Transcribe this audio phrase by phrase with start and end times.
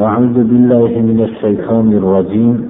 [0.00, 2.68] أعوذ بالله من الشيطان الرجيم.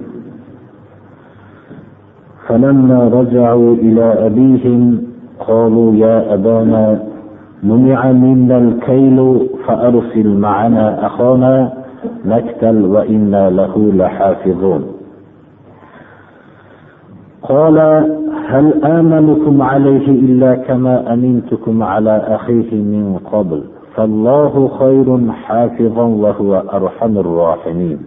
[2.48, 5.02] فلما رجعوا إلى أبيهم
[5.40, 7.02] قالوا يا أبانا
[7.62, 11.72] منع منا الكيل فأرسل معنا أخانا
[12.24, 14.82] نكتل وإنا له لحافظون.
[17.42, 17.78] قال
[18.48, 27.18] هل آمنكم عليه إلا كما أمنتكم على أخيه من قبل فالله خير حافظا وهو أرحم
[27.18, 27.98] الراحمين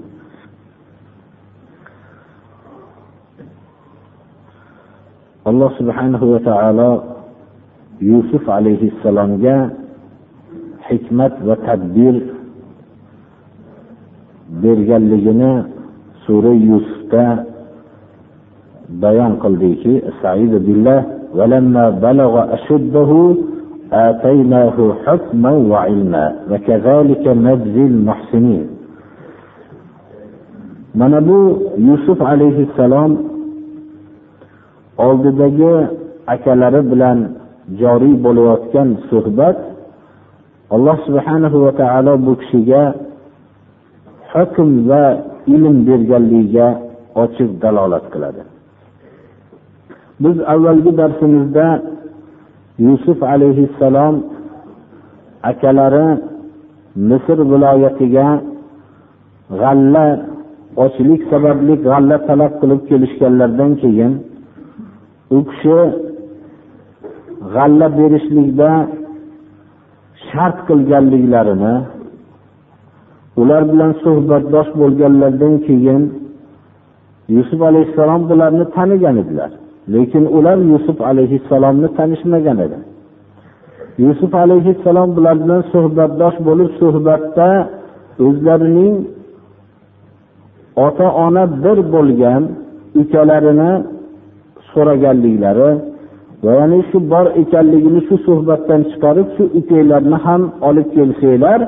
[5.41, 6.91] alloh subhanahu va taolo
[7.97, 9.73] yusuf alayhissalomga
[10.85, 12.29] hikmat va tadbir
[14.61, 15.65] berganligini
[16.29, 17.50] sura yusufda
[19.02, 19.94] bayon qildiki
[21.36, 23.34] ولما بلغ أشده
[23.92, 28.66] آتيناه حكما وعلما وكذلك نجزي المحسنين
[30.96, 31.40] mana bu
[31.76, 33.12] yusuf alayhissalom
[34.98, 35.74] oldidagi
[36.26, 37.18] akalari bilan
[37.80, 39.58] joriy bo'layotgan suhbat
[40.74, 42.82] alloh subhanahu va taolo bu kishiga
[44.32, 45.04] hukm va
[45.54, 46.68] ilm berganligiga
[47.22, 48.49] ochiq dalolat qiladi
[50.23, 51.67] Biz avvalgi darsimizda
[52.87, 54.15] yusuf alayhissalom
[55.51, 56.07] akalari
[57.09, 58.27] misr viloyatiga
[59.61, 60.05] g'alla
[60.85, 64.13] ochlik sababli g'alla talab qilib kelishganlaridan keyin
[65.35, 65.77] u kishi
[67.53, 68.69] g'alla berishlikda
[70.27, 71.75] shart qilganliklarini
[73.41, 76.01] ular bilan suhbatdosh bo'lganlaridan keyin
[77.35, 79.51] yusuf alayhissalom bularni tanigan edilar.
[79.93, 82.77] Lekin ular yusuf alayhissalomni tanishmagan edi.
[84.05, 87.49] Yusuf alayhissalom bular bilan suhbatdosh bo'lib suhbatda
[88.25, 88.95] o'zlarining
[90.85, 92.43] ota ona bir bo'lgan
[93.01, 93.71] ukalarini
[94.71, 95.71] so'raganliklari
[96.43, 101.59] va ya'ni shu bor ekanligini shu suhbatdan chiqarib shu ukanglarni ham olib kelsanglar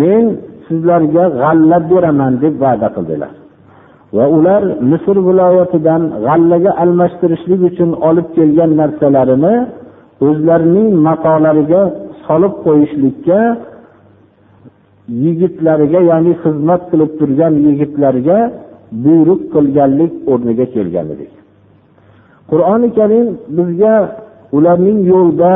[0.00, 0.24] men
[0.66, 3.32] sizlarga g'alla beraman deb va'da qildilar.
[4.16, 9.54] Va ular misr viloyatidan g'allaga almashtirishlik uchun olib kelgan narsalarini
[10.26, 11.82] o'zlarining matolariga
[12.26, 13.40] solib qo'yishlikka
[15.24, 18.38] yigitlariga ya'ni xizmat qilib turgan yigitlarga
[19.04, 21.32] buyruq qilganlik o'rniga kelgan edik.
[22.50, 23.94] Qur'oni karim bizga
[24.56, 25.52] ularning yo'lda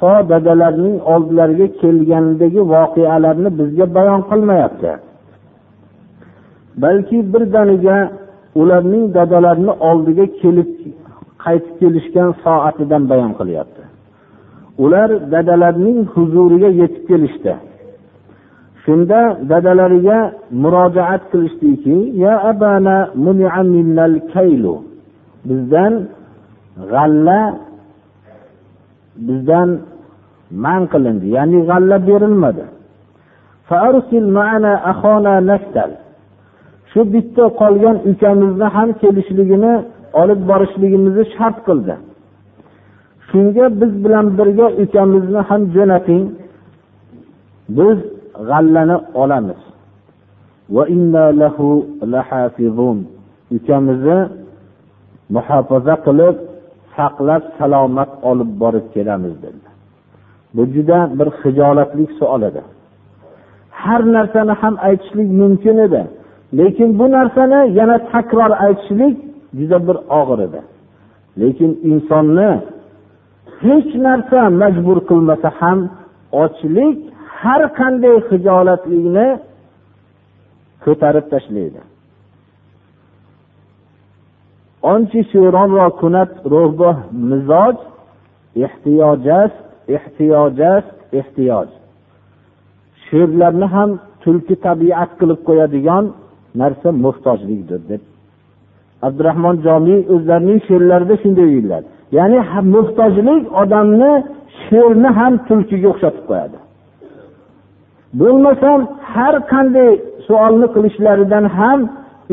[0.00, 4.92] to dadalarining oldilariga kelganidagi voqealarni bizga bayon qilmayapti.
[6.76, 8.12] Balki birdaniga
[8.54, 10.70] ularning dadalarini oldiga kelib
[11.44, 13.82] qaytib kelishgan soatidan bayon qilyapti.
[14.84, 17.54] Ular dadalarining huzuriga yetib kelishdi.
[18.84, 20.18] Shunda dadalariga
[20.62, 22.96] murojaat qilishdiki ya abana
[25.48, 25.94] bizdan
[26.92, 27.40] g'alla
[29.26, 29.68] bizdan
[30.64, 32.64] man qilindi ya'ni g'alla berilmadi.
[36.92, 39.74] Shu bitta qolgan ukamizni ham kelishligini
[40.20, 41.94] olib borishligimizni shart qildi.
[43.28, 46.24] Shunga biz bilan birga ukamizni ham jo'nating.
[47.76, 47.98] Biz
[48.48, 49.60] g'allani olamiz.
[53.56, 54.18] Ukamizni
[55.34, 56.36] muhofaza qilib
[56.96, 59.62] saqlab salomat olib borib kelamiz dedi.
[60.54, 62.62] Bu juda bir hijolatli savol edi.
[63.82, 66.02] Har narsani ham aytishlik mumkin edi.
[66.59, 69.15] lekin bu narsani yana takror aytishlik
[69.59, 70.61] juda bir og'ir edi
[71.41, 72.49] lekin insonni
[73.63, 75.79] hech narsa majbur qilmasa ham
[76.43, 76.97] ochlik
[77.41, 79.27] har qanday hijolatlikni
[80.83, 81.81] ko'tarib tashlaydi
[84.93, 86.95] آنچه شوران را کند روبه
[87.29, 87.77] مزاج
[88.55, 91.69] احتیاج است ehtiyoj است ehtiyoj
[93.05, 93.89] she'rlarni ham
[94.23, 96.05] tulki tabiat qilib qo'yadigan
[96.60, 98.02] narsa muhtojlikdir deb.
[99.06, 101.82] Abdurahmon jomiy o'zlarining she'rlarida shunday deydilar.
[102.18, 102.38] Ya'ni
[102.74, 104.12] muhtojlik odamni
[104.64, 106.58] sherni ham tulkiga o'xshatib qo'yadi.
[108.20, 108.80] Bo'lmasam
[109.12, 109.90] har qanday
[110.26, 111.80] savolni qilishlaridan ham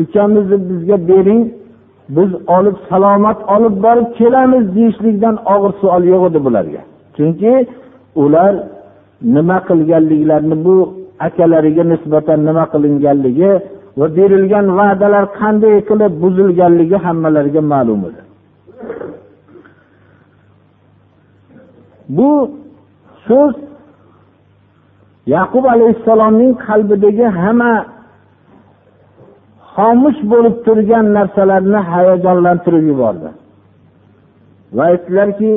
[0.02, 1.42] ukamizni bizga bering
[2.16, 6.82] biz olib salomat olib borib kelamiz deyishlikdan og'ir savol yo'q edi bularga.
[7.16, 7.52] Chunki
[8.24, 8.52] ular
[9.34, 10.76] nima qilganliklarini bu
[11.26, 13.50] akalariga nisbatan nima qilinganligi
[14.00, 18.22] va berilgan va'dalar qanday qilib buzilganligi hammalariga ma'lum edi.
[22.16, 22.30] Bu
[23.26, 23.54] so'z
[25.34, 27.72] yaqub alayhissalomning qalbidagi hamma
[29.74, 33.30] xomush bo'lib turgan narsalarni hayajonlantirib yubordi.
[34.76, 35.52] Va aytdilarki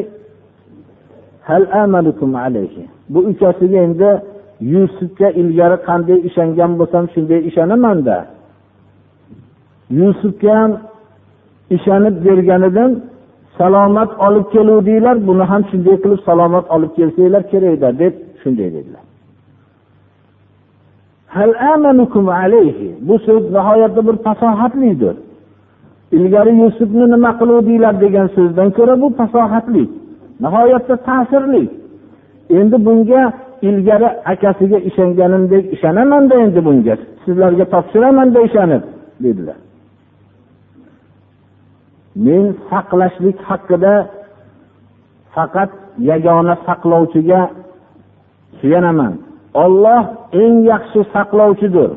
[3.14, 4.12] bu ukasiga endi
[4.74, 8.18] yusufga ilgari qanday ishongan bo'lsam shunday ishonamanda.
[9.90, 10.72] Yusufga ham
[11.70, 12.92] ishonib berganidan
[13.58, 19.04] salomat olib keluvdinglar buni ham shunday qilib salomat olib kelsanglar kerakda deb shunday dedilar.
[23.08, 25.16] Bu so'z nihoyatda bir fasohatlidir.
[26.18, 29.84] Ilgari yusufni nima qiluvdinglar degan so'zdan ko'ra bu fasohatli
[30.44, 31.64] nihoyatda ta'sirli
[32.58, 33.22] endi bunga
[33.68, 36.96] ilgari akasiga ishonganimdek ishonamanda endi bunga
[37.26, 38.84] sizlarga topshiramanda ishonib
[39.24, 39.58] dedilar.
[42.16, 43.94] Men saqlashlik haqida
[45.36, 45.72] faqat
[46.10, 47.42] yagona saqlovchiga
[48.60, 49.14] suyanaman.
[49.64, 50.04] Olloh
[50.42, 51.92] eng yaxshi saqlovchidir.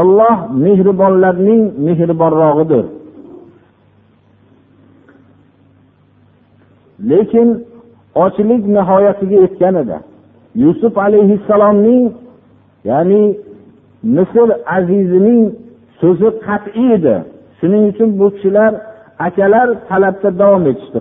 [0.00, 2.84] Olloh mehribonlarning mehribonrog'idir.
[7.10, 7.48] Lekin
[8.24, 9.98] ochlik nihoyasiga yetgan edi
[10.56, 12.04] yusuf alayhissalomning
[12.90, 13.22] ya'ni
[14.16, 15.42] misr azizining
[16.00, 17.16] so'zi qat'iy edi.
[17.58, 18.72] Shuning uchun bu kishilar
[19.18, 20.98] akalar talabda davom etishdi.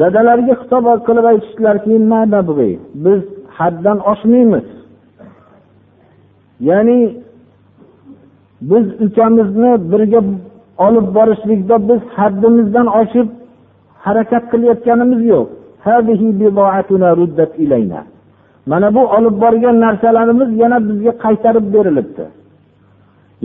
[0.00, 1.94] Dadalariga xitob qilib aytishdilarki
[3.04, 3.20] biz
[3.58, 4.66] haddan oshmaymiz.
[6.68, 6.98] Ya'ni
[8.70, 10.20] biz ukamizni birga
[10.86, 13.28] olib borishlikda biz haddimizdan oshib
[14.04, 15.46] harakat qilayotganimiz yo'q.
[18.70, 22.24] Mana bu olib borgan narsalarimiz yana bizga qaytarib berilibdi.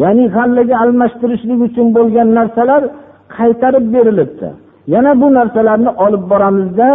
[0.02, 2.82] ya'ni g'allaga almashtirishlik uchun bo'lgan narsalar
[3.36, 4.48] qaytarib berilibdi
[4.94, 6.88] yana bu narsalarni olib boramizda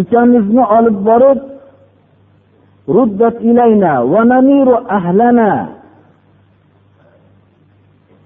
[0.00, 1.40] ukamizni olib borib
[2.96, 5.52] ruddat ilayna va namiru ahlana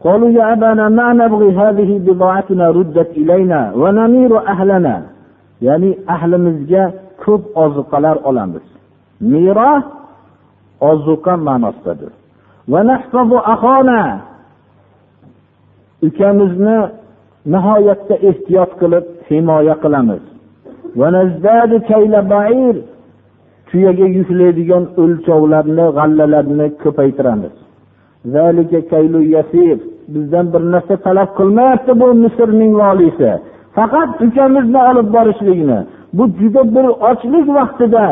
[0.07, 4.95] قالوا يا أبانا ما نبغي هذه بضاعتنا ردت إلينا ونمير أهلنا
[5.67, 6.85] ya'ni ahlimizga
[7.23, 8.67] ko'p ozuqalar olamiz
[9.33, 9.85] meros
[10.91, 12.13] ozuqa ma'nosidadir
[16.08, 16.78] ukamizni
[17.54, 20.24] nihoyatda ehtiyot qilib himoya qilamiz.
[23.70, 27.56] Tuyaga yuklaydigan o'lchovlarni g'allalarni ko'paytiramiz.
[30.14, 33.30] Bizdan bir narsa talab qilmayapti bu misrning voliysi
[33.76, 35.80] faqat ukamizni olib borishlikni
[36.18, 38.04] bu juda bir ochlik vaqtida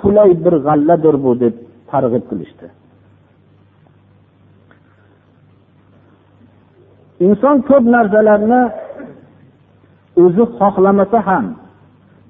[0.00, 1.54] qulay bir g'alladir bu deb
[1.90, 2.66] targ'ib qilishdi.
[7.26, 8.62] Inson ko'p narsalarni
[10.24, 11.46] o'zi xohlamasa ham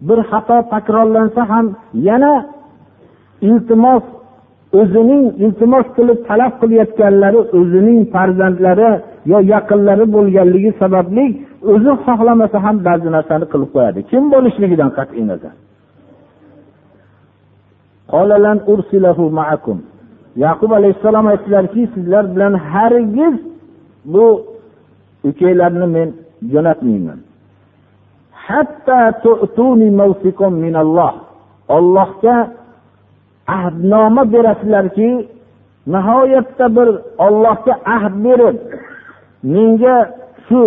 [0.09, 1.67] bir xato takrorlansa ham
[2.09, 2.33] yana
[3.49, 4.05] iltimos
[4.81, 8.91] o'zining iltimos qilib talab qilayotganlari o'zining farzandlari
[9.31, 11.27] yo yaqinlari bo'lganligi sababli
[11.73, 14.01] o'zi xohlamasa ham ba'zi narsani qilib qo'yadi.
[14.11, 15.55] Kim bo'lishligidan qat'iy nazar?
[20.45, 23.35] Yaqub alayhissalom aytdilarki sizlar bilan hargiz
[24.13, 24.25] bu
[25.25, 26.09] ukanglarni men
[26.53, 27.21] jo'natmayman.
[31.77, 32.37] Ollohga
[33.57, 35.29] ahdnoma berasizlarki
[35.95, 36.89] nihoyatda bir
[37.27, 38.57] ollohga ahd berib
[39.53, 39.97] menga
[40.47, 40.63] shu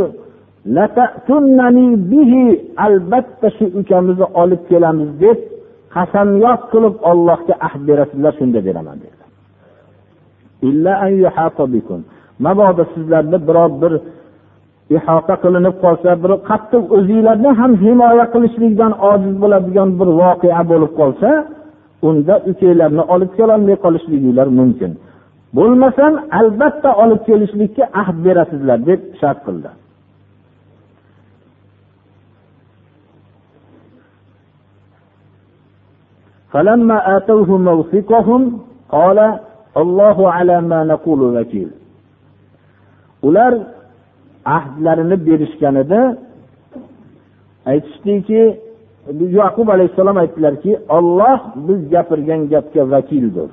[2.86, 5.38] albatta shu ukamizni olib kelamiz deb
[5.96, 9.30] qasamyod qilib ollohga ahd berasizlar shunda beraman dedilar.
[12.46, 13.94] Mabodo sizlarni biror bir
[14.97, 21.31] ihota qilinib qolsa bir qattiq o'zinglarni ham himoya qilishlikdan ojiz bo'ladigan bir voqea bo'lib qolsa
[22.09, 24.93] unda ukanglarni olib kelolmay qolishliginglar mumkin
[25.57, 29.71] bo'lmasam albatta olib kelishlikka ahd berasizlar deb shart qildi
[36.53, 38.43] فلما آتوه موثقهم
[38.97, 39.19] قال
[39.83, 41.71] الله على ما نقول وكيل
[43.27, 43.53] ular
[44.45, 46.01] ahdlarini berishganida
[47.67, 48.43] aytishdiki
[49.41, 53.51] yaqub alayhissalom aytdilarki olloh biz gapirgan gapga vakildir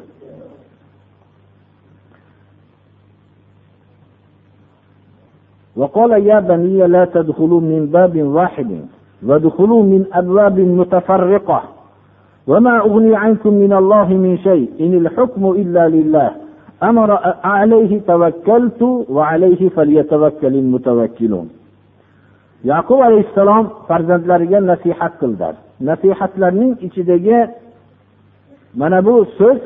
[5.76, 8.72] وقال يا بني لا تدخلوا من باب واحد
[9.28, 11.64] وادخلوا من أبواب متفرقة
[12.48, 16.32] وما أغني عنكم من الله من شيء إن الحكم إلا لله
[16.84, 17.10] أمر
[17.44, 21.50] عليه توكلت وعليه فليتوكل المتوكلون
[22.72, 25.56] yaqub alayhissalom farzandlariga nasihat qildilar
[25.90, 27.40] nasihatlarning ichidagi
[28.80, 29.62] mana bu so'z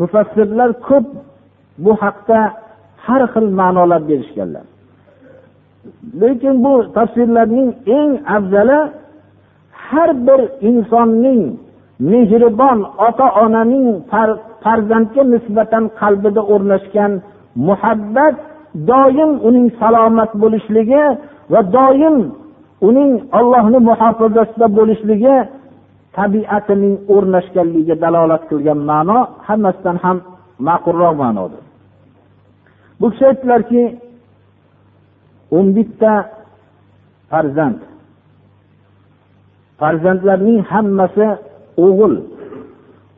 [0.00, 1.06] mufassirlar ko'p
[1.84, 2.40] bu haqda
[3.06, 4.64] har xil ma'nolar berishganlar
[6.20, 8.80] lekin bu tafsirlarning eng afzali
[9.86, 11.42] har bir insonning
[12.10, 13.88] mehribon ota onaning
[14.63, 17.11] farzandga nisbatan qalbida o'rnashgan
[17.67, 18.35] muhabbat
[18.91, 21.03] doim uning salomat bo'lishligi
[21.51, 22.17] va doim
[22.87, 25.35] uning ollohni muhofazasida bo'lishligi
[26.17, 30.17] tabiatining o'rnashganligiga dalolat qilgan ma'no hammasidan ham
[30.67, 31.63] ma'qulroq ma'nodir.
[32.99, 33.83] Bu kishi aytdilarki
[35.57, 36.13] o'n bitta
[37.31, 37.79] farzand.
[39.79, 41.27] Farzandlarning hammasi
[41.85, 42.13] o'g'il.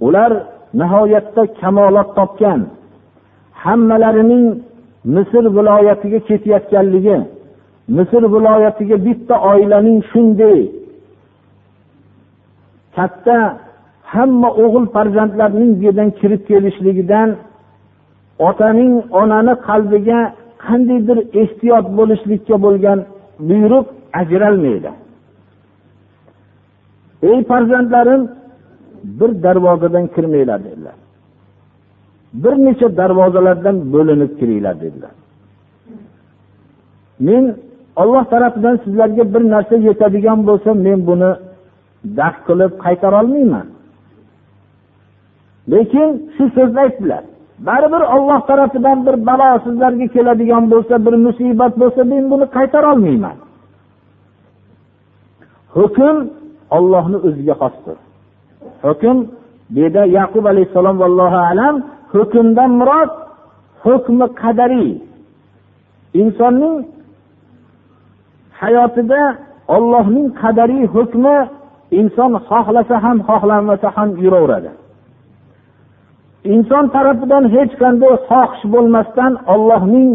[0.05, 0.31] Ular
[0.79, 2.61] nihoyatda kamolat topgan.
[3.63, 4.45] Hammalarining
[5.15, 7.17] misr viloyatiga ketayotganligi
[7.97, 10.59] misr viloyatiga bitta oilaning shunday
[12.95, 13.37] katta
[14.13, 17.29] hamma o'g'il farzandlarning bu yerdan kirib kelishligidan
[18.49, 20.19] otaning onani qalbiga
[20.65, 22.99] qandaydir ehtiyot bo'lishlikka bo'lgan
[23.49, 23.85] buyruq
[24.21, 24.91] ajralmaydi.
[27.29, 28.21] Ey farzandlarim
[29.03, 30.95] bir darvozadan kirmanglar dedilar.
[32.33, 35.11] Bir necha darvozalardan bo'linib kiringlar dedilar.
[37.19, 37.55] Men
[37.95, 41.31] olloh tarafidan sizlarga bir narsa yetadigan bo'lsa men buni
[42.17, 43.67] daf qilib qaytarolmayman
[45.71, 47.23] lekin shu so'zni aytdilar.
[47.67, 53.37] Baribir olloh tarafidan bir balo sizlarga keladigan bo'lsa bir musibat bo'lsa men buni qaytarolmayman
[55.77, 56.17] hukm
[56.77, 57.97] ollohni o'ziga xosdir.
[58.85, 59.17] Hukm
[59.73, 61.75] bu yerda yaqub alayhissalom vallohu alam
[62.13, 63.11] hukmdan murod
[63.85, 64.91] hukmi qadariy
[66.21, 66.75] insonning
[68.61, 69.21] hayotida
[69.75, 71.37] ollohning qadariy hukmi
[71.99, 74.71] inson xohlasa ham xohlamasa ham yuraveradi.
[76.55, 80.09] Inson tarafidan hech qanday xohish bo'lmasdan ollohning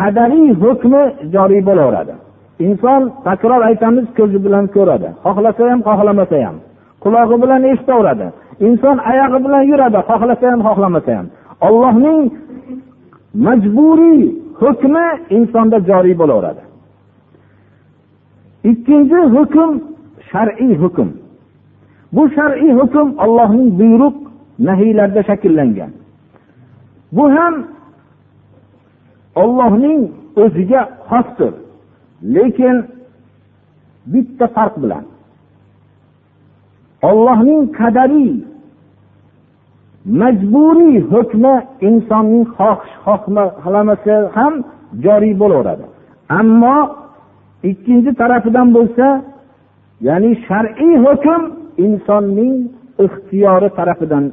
[0.00, 1.02] qadariy hukmi
[1.34, 2.14] joriy bo'laveradi.
[2.66, 5.08] Inson takror aytamiz ko'zi bilan ko'radi.
[5.24, 6.56] Xohlasa ham xohlamasa ham.
[7.02, 8.26] Qulog'i bilan eshitaveradi.
[8.66, 11.26] Inson oyog'i bilan yuradi xohlasa ham xohlamasa ham.
[11.66, 12.20] Ollohning
[13.46, 14.22] majburiy
[14.62, 16.62] hukmi insonda joriy bo'laveradi.
[18.70, 19.70] Ikkinchi hukm
[20.30, 21.08] shar'iy hukm.
[22.14, 24.16] Bu shar'iy hukm ollohning buyruq
[24.66, 25.90] nahiylarida shakllangan.
[27.16, 27.54] Bu ham
[29.42, 30.00] ollohning
[30.42, 31.52] o'ziga xosdir
[32.34, 32.76] lekin
[34.12, 35.04] bitta farq bilan.
[37.08, 38.32] Ollohning qadariy
[40.20, 41.54] majburiy hukmi
[41.88, 44.54] insonning xohish xohlamasa ham
[45.04, 45.84] joriy bo'laveradi.
[46.38, 46.76] Ammo
[47.70, 49.06] ikkinchi tarafidan bo'lsa
[50.08, 51.40] ya'ni shar'iy hukm
[51.86, 52.54] insonning
[53.04, 54.24] ixtiyori tarafidan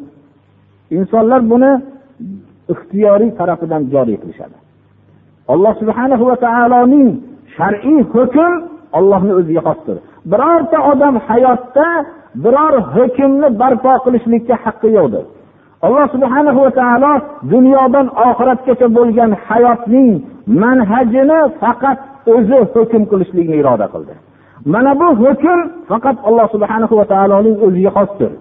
[0.97, 1.71] insonlar buni
[2.73, 4.57] ixtiyoriy tarafidan joriy qilishadi.
[5.53, 7.09] Alloh subhanahu va taoloning
[7.57, 8.51] shar'iy hukm
[8.97, 9.97] ollohni o'ziga xosdir.
[10.31, 11.87] Birorta odam hayotda
[12.43, 15.25] biror hukmni barpo qilishlikka haqqi yo'qdir.
[15.85, 17.13] Alloh subhana va taolo
[17.53, 20.09] dunyodan oxiratgacha bo'lgan hayotning
[20.63, 21.97] manhajini faqat
[22.35, 24.13] o'zi hukm qilishlikni iroda qildi.
[24.73, 28.31] Mana bu hukm faqat alloh subhana va taoloning o'ziga xosdir.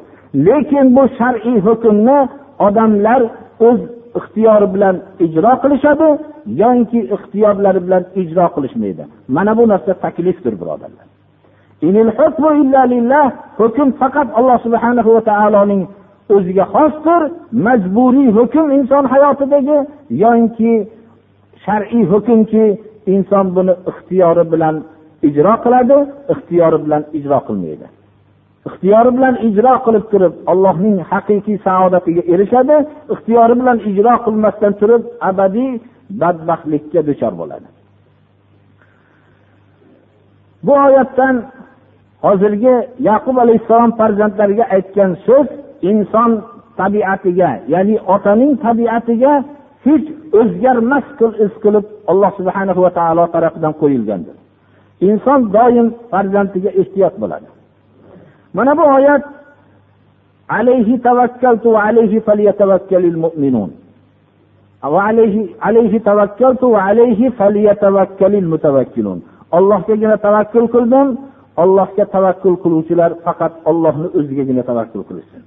[0.47, 2.19] Lekin bu shar'iy hukmni
[2.67, 3.21] odamlar
[3.69, 3.81] o'z
[4.19, 6.09] ixtiyori bilan ijro qilishadi
[6.63, 9.05] yoki ixtiyorlari bilan ijro qilishmaydi.
[9.37, 11.06] Mana bu narsa taklifdir birodarlar.
[13.59, 15.83] Hukm faqat alloh subhanahu va taoloning
[16.35, 17.23] o'ziga xosdir.
[17.67, 19.79] Majburiy hukm inson hayotidagi
[20.23, 20.73] yoinki
[21.65, 22.65] shar'iy hukmki
[23.15, 24.75] inson buni ixtiyori bilan
[25.29, 25.99] ijro qiladi
[26.33, 27.87] ixtiyori bilan ijro qilmaydi.
[28.69, 32.77] Ixtiyori bilan ijro qilib turib allohning haqiqiy saodatiga erishadi
[33.15, 35.71] ixtiyori bilan ijro qilmasdan turib abadiy
[36.21, 37.69] badbaxtlikka duchor bo'ladi.
[40.67, 41.35] Bu oyatdan
[42.25, 42.75] hozirgi
[43.09, 45.49] yaqub alayhissalom farzandlariga aytgan so'z
[45.91, 46.31] inson
[46.81, 49.33] tabiatiga ya'ni otaning tabiatiga
[49.87, 50.07] hech
[50.41, 51.07] o'zgarmas
[51.45, 54.37] iz qilib alloh subhana va taolo tarafidan qo'yilgandir.
[55.09, 57.49] Inson doim farzandiga ehtiyot bo'ladi.
[58.57, 59.23] Mana bu oyat
[60.59, 63.71] alayhi tavakkaltu va alayhi falyatavakkalil mu'minun.
[64.83, 69.19] Alayhi tavakkaltu va alayhi falyatavakkalil mutawakkilun.
[69.59, 71.07] Allohgagina tavakkul qildim
[71.63, 75.43] allohga tavakkul qiluvchilar faqat ollohni o'zigagina tavakkul qilishsin.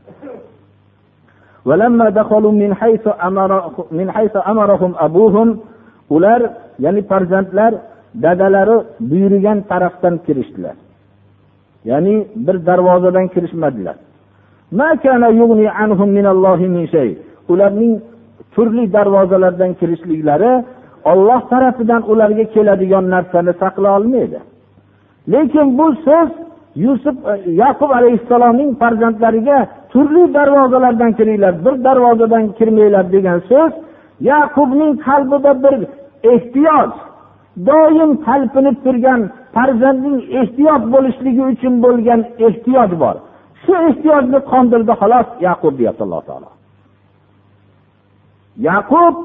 [6.15, 6.41] Ular
[6.83, 7.71] ya'ni farzandlar
[8.23, 8.77] dadalari
[9.09, 10.75] buyurgan tarafdan kirishdilar.
[11.89, 13.95] Ya'ni bir darvozadan kirishmadilar.
[17.51, 17.93] Ularning
[18.53, 20.51] turli darvozalardan kirishliklari
[21.11, 24.39] olloh tarafidan ularga keladigan narsani saqlay olmaydi.
[25.27, 26.29] Lekin bu so'z
[26.75, 33.71] yusuf e, yaqub alayhissalomning farzandlariga turli darvozalardan kiringlar bir darvozadan kirmanglar degan so'z
[34.31, 35.75] yaqubning qalbida bir
[36.33, 36.91] ehtiyoj
[37.67, 39.21] doim talpinib turgan
[39.55, 43.15] farzandning ehtiyot bo'lishligi uchun bo'lgan ehtiyoj bor.
[43.63, 46.49] Shu ehtiyojni qondirdi xolos yaqub deyapti alloh taolo.
[48.69, 49.15] Yaqub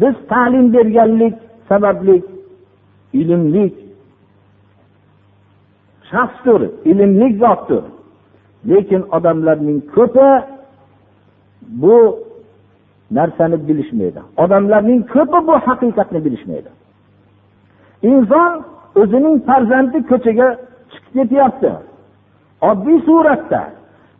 [0.00, 1.34] biz ta'lim berganlik
[1.68, 2.16] sababli
[3.20, 3.74] ilmlik
[6.10, 6.60] shaxsdir
[6.90, 7.84] ilmli zotdir.
[8.70, 10.28] Lekin odamlarning ko'pi
[11.82, 11.96] bu
[13.10, 14.20] narsani bilishmaydi.
[14.36, 16.70] Odamlarning ko'pi bu haqiqatni bilishmaydi.
[18.10, 18.52] Inson
[19.00, 20.48] o'zining farzandi ko'chaga
[20.90, 21.72] chiqib ketyapti.
[22.70, 23.62] Oddiy suratda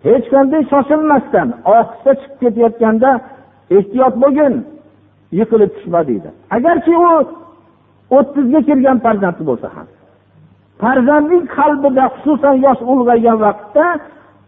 [0.07, 3.11] hech qanday shoshilmasdan ohista chiqib ketayotganda
[3.77, 4.55] ehtiyot bo'lgin
[5.39, 6.29] yiqilib tushma deydi.
[6.57, 7.09] Agarki u
[8.19, 9.87] o'ttizga kirgan farzandi bo'lsa ham.
[10.83, 13.87] Farzandning qalbida xususan yosh ulg'aygan vaqtda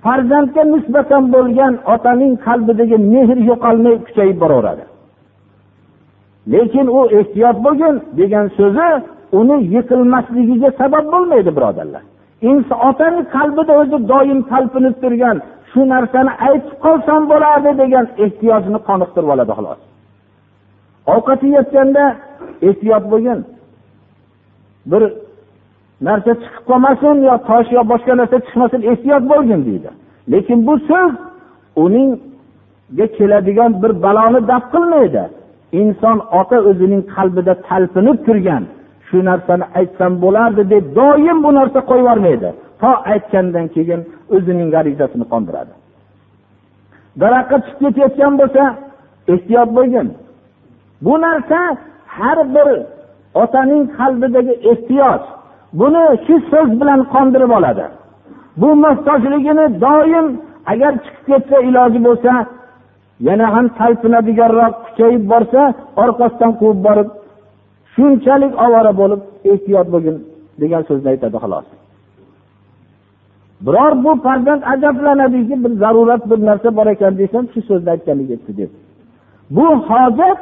[0.04, 4.84] farzandga nisbatan bo'lgan otaning qalbidagi mehr yo'qolmay kuchayib boraveradi.
[6.52, 8.88] Lekin u ehtiyot bo'lgin degan so'zi
[9.40, 12.02] uni yiqilmasligiga sabab bo'lmaydi birodarlar.
[12.88, 15.36] Otani qalbida o'zi doim talpinib turgan
[15.71, 19.80] shu narsani aytib qolsam bo'lardi degan ehtiyojni qoniqtirib oladi xolos.
[21.14, 22.04] Ovqat yeyotganda
[22.69, 23.38] ehtiyot bo'lgin.
[24.90, 25.02] Bir
[26.06, 29.91] narsa chiqib qolmasin yo tosh yo boshqa narsa chiqmasin ehtiyot bo'lgin deydi.
[30.32, 31.13] Lekin bu so'z
[31.84, 35.23] uningga keladigan bir baloni daf qilmaydi.
[35.80, 38.63] Inson ota o'zining qalbida talpinib turgan
[39.06, 44.00] shu narsani aytsam bo'lardi deb doim bu narsa qo'yib yubormaydi to aytgandan keyin
[44.34, 45.73] o'zining g'arizasini qondiradi.
[47.21, 48.63] Daraxtga chiqib ketayotgan bo'lsa
[49.34, 50.08] ehtiyot bo'lgin.
[51.04, 51.58] Bu narsa
[52.17, 52.69] har bir
[53.43, 55.23] otaning qalbidagi ehtiyoj
[55.78, 57.85] buni shu so'z bilan qondirib oladi.
[58.61, 60.26] Bu muhtojligini doim
[60.73, 62.33] agar chiqib ketsa iloji bo'lsa
[63.28, 65.63] yana ham talpinadiganroq kuchayib borsa
[66.02, 67.09] orqasidan quvib borib
[67.95, 69.21] shunchalik ovora bo'lib
[69.52, 70.17] ehtiyot bo'lgin
[70.63, 71.67] degan so'zni aytadi xolos.
[73.67, 78.71] Biror bu farzand ajablanadiki bir zarurat bir narsa bor ekan desam shu so'zni aytganligi deb.
[79.56, 80.41] Bu hojat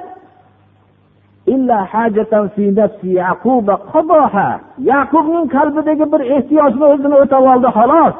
[4.93, 8.17] yaqubning qalbidagi bir ehtiyojni o'zini o'tab oldi xolos.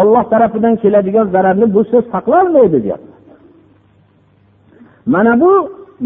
[0.00, 3.12] Olloh tarafidan keladigan zararni bu so'z saqlolmaydi deyapti.
[5.12, 5.52] Mana bu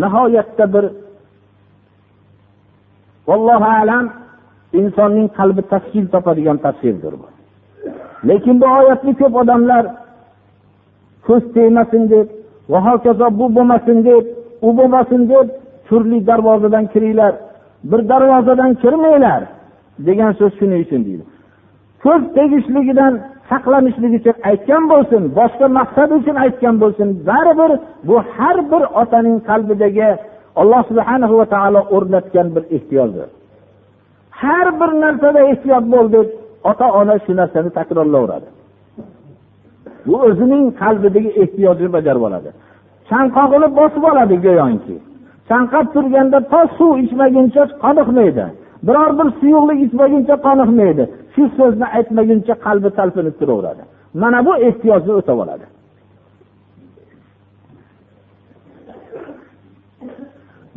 [0.03, 0.85] nihoyatda bir
[3.29, 4.05] vallohu alam
[4.81, 7.27] insonning qalbi tashkil topadigan tafsirdir bu.
[8.29, 9.85] Lekin bu oyatni ko'p odamlar
[11.27, 12.29] ko'z tegmasin deb
[12.73, 14.25] va hokazo bu bo'lmasin deb
[14.67, 15.47] u bo'lmasin deb
[15.89, 17.33] turli darvozadan kiringlar
[17.91, 19.43] bir darvozadan kirmanglar
[20.09, 21.25] degan so'z shuning uchun deydi.
[22.05, 23.13] Ko'z tegishligidan
[23.51, 27.73] saqlanishlik uchun aytgan bo'lsin boshqa maqsad uchun aytgan bo'lsin baribir
[28.09, 30.09] bu har bir otaning qalbidagi
[30.61, 33.29] alloh subhana va taolo o'rnatgan bir ehtiyojdir
[34.43, 36.27] har bir narsada ehtiyot bo'l deb
[36.71, 38.49] ota ona shu narsani takrorlayveradi.
[40.07, 42.51] Bu o'zining qalbidagi ehtiyojini bajarib oladi.
[43.11, 44.97] Chanqog'ini bosib oladi go'yoki.
[45.49, 48.45] Chanqab turganda to suv ichmaguncha qoniqmaydi.
[48.87, 51.05] Biror bir suyuqlik ichmaguncha qoniqmaydi.
[51.35, 53.83] Shu so'zni aytmaguncha qalbi talpinib turaveradi.
[54.23, 55.67] Mana bu ehtiyojni o'tab oladi.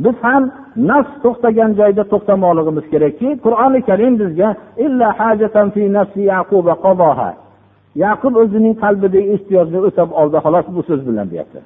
[0.03, 0.43] Biz ham
[0.89, 4.49] nafs to'xtagan joyda to'xtamoqligimiz kerakki qur'oni karim bizga
[8.03, 11.59] yaqub o'zining qalbidagi ehtiyojni o'tab oldi xolos bu so'z bilan deyapti.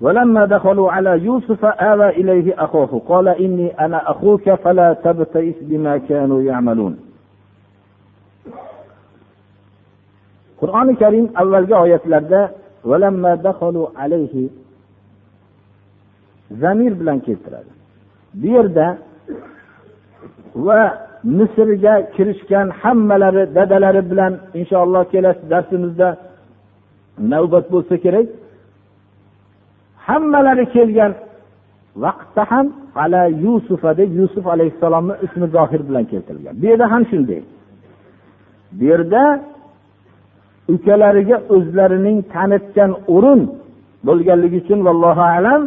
[0.00, 6.42] ولما دخلوا على يوسف آوى إليه أخوه قال إني أنا أخوك فلا تبتئس بما كانوا
[6.42, 6.96] يعملون
[10.60, 12.40] qur'oni karim avvalgi oyatlarda
[16.62, 17.72] zamir bilan keltiradi
[18.40, 18.98] bu yerda
[20.66, 20.80] va
[21.24, 26.08] misrga kirishgan hammalari dadalari bilan inshaalloh kelasi darsimizda
[27.32, 28.26] navbat bo'lsa kerak
[30.07, 31.11] hammalari kelgan
[32.03, 32.67] vaqtda ham
[33.03, 36.55] ala yusufa deb yusuf alayhissalomni ismi zohir bilan keltirilgan.
[36.61, 37.41] Bu yerda ham shunday.
[38.77, 39.23] Bu yerda
[40.73, 43.41] ukalariga o'zlarining tanitgan o'rin
[44.07, 45.61] bo'lganligi uchun vallohu alam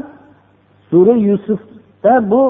[0.91, 2.43] sura yusufda bu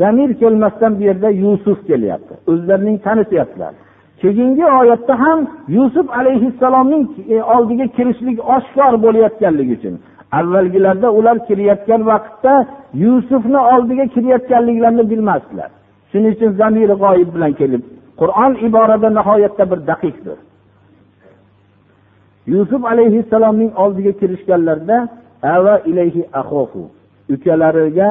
[0.00, 2.34] zamir kelmasdan bu yerda yusuf kelyapti.
[2.50, 3.72] O'zlarining tanityaptilar.
[4.20, 9.94] Keyingi oyatda ham yusuf alayhissalomning e, oldiga kirishlik oshkor bo'layotganligi uchun
[10.38, 12.54] avvalgilarda ular kirayotgan vaqtda
[13.04, 15.70] yusufni oldiga kirayotganliklarini bilmasdilar.
[16.10, 17.82] Shuning uchun zamiri g'oyib bilan kelib
[18.20, 20.38] qur'on iborada nihoyatda bir daqiqdir.
[22.52, 24.98] Yusuf alayhissalomning oldiga kirishganlarida
[25.56, 26.82] ava ilayhi ahofu
[27.34, 28.08] ukalariga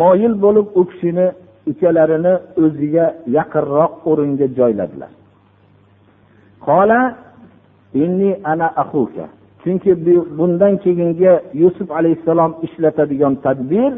[0.00, 1.26] moyil bo'lib u kishini
[1.70, 5.12] ukalarini o'ziga yaqinroq o'ringa joyladilar.
[6.66, 7.00] Qola
[8.02, 9.26] inni ana ahuka
[9.62, 9.90] chunki
[10.38, 13.92] bundan keyingi yusuf alayhissalom ishlatadigan tadbir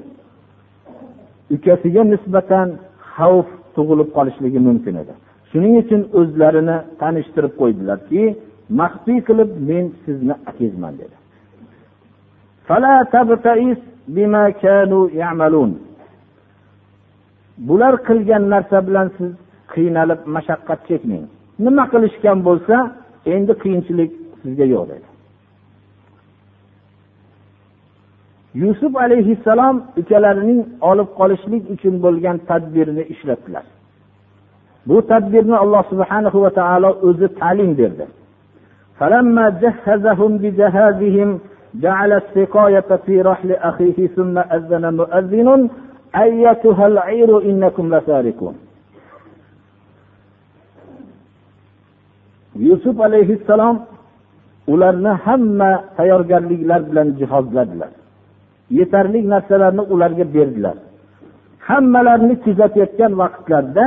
[1.54, 2.68] ukasiga nisbatan
[3.16, 5.12] xavf tug'ilib qolishligi mumkin edi.
[5.50, 8.22] Shuning uchun o'zlarini tanishtirib qo'ydilarki
[8.80, 11.16] maxfiy qilib men sizni akangizman dedi.
[17.68, 19.30] Bular qilgan narsa bilan siz
[19.74, 21.24] qiynalib mashaqqat chekmang.
[21.64, 22.76] Nima qilishgan bo'lsa
[23.34, 24.10] endi qiyinchilik
[24.42, 25.06] sizga yo'q dedi.
[28.63, 33.65] yusuf alayhissalom ukalarining olib qolishlik uchun bo'lgan tadbirni ishlatdilar
[34.87, 38.07] bu tadbirni alloh subhanahu va taolo o'zi ta'lim berdi
[38.99, 41.29] فلما جهزهم بجهازهم
[41.85, 45.49] جعل السقاية في رحل أخيه ثم أذن مؤذن
[46.23, 48.55] أيتها العير إنكم لسارقون
[52.59, 53.81] yusuf alayhissalom
[54.67, 57.89] ularni hamma tayyorgarliklar bilan jihozladilar
[58.70, 60.76] Yetarli narsalarni ularga berdilar.
[61.68, 63.86] Hammalarini kuzatayotgan vaqtlarda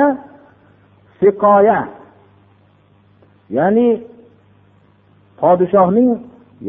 [1.20, 1.80] siqoya
[3.58, 3.88] ya'ni
[5.42, 6.10] podshohning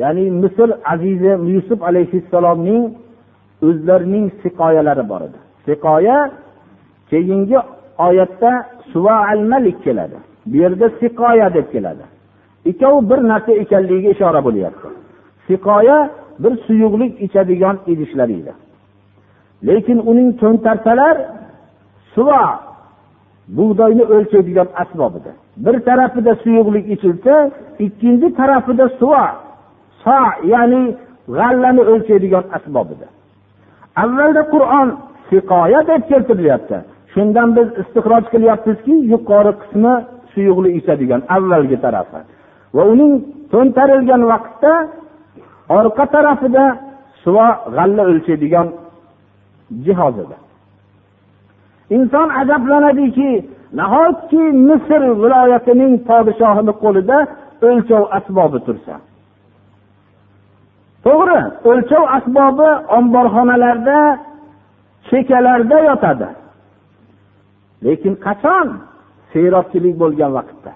[0.00, 2.82] ya'ni misr azizi yusuf alayhissalomning
[3.66, 5.38] o'zlarining siqoyalari bor edi.
[5.66, 6.18] Siqoya
[7.10, 7.58] keyingi
[8.06, 8.50] oyatda
[8.92, 10.18] suva al malik keladi.
[10.46, 12.04] Bu yerda siqoya deb keladi.
[12.70, 14.88] Ikkovi bir narsa ekanligiga ishora bo'lyapti.
[15.46, 15.98] Siqoya
[16.42, 18.52] bir suyuqlik ichadigan idishlar edi.
[19.66, 21.16] Lekin uning to'ntarsalar
[22.14, 22.42] suva
[23.56, 25.32] bug'doyni o'lchaydigan asbob edi
[25.64, 27.34] bir tarafida suyuqlik ichilsa
[27.86, 29.24] ikkinchi tarafida suva
[30.04, 30.18] so
[30.52, 30.82] ya'ni
[31.36, 33.06] g'allani o'lchaydigan asbob edi
[34.02, 34.88] avvalda qur'on
[35.30, 36.76] siqoya deb keltirilyapti.
[37.12, 39.94] Shundan biz istiqroj qilyapmizki yuqori qismi
[40.32, 42.20] suyuqlik ichadigan avvalgi tarafi.
[42.76, 43.12] Va uning
[43.52, 44.72] to'ntarilgan vaqtda
[45.68, 46.64] orqa tarafida
[47.22, 48.68] suvo g'alla o'lchaydigan
[49.84, 50.36] jihoz edi
[51.96, 53.30] inson ajablanadiki
[53.80, 57.18] nahotki misr viloyatining podshohini qo'lida
[57.68, 58.94] o'lchov asbobi tursa?
[61.04, 63.98] To'g'ri o'lchov asbobi omborxonalarda
[65.08, 66.28] chekalarda yotadi.
[67.84, 68.66] Lekin qachon?
[69.32, 70.72] Serobchilik bo'lgan vaqtda.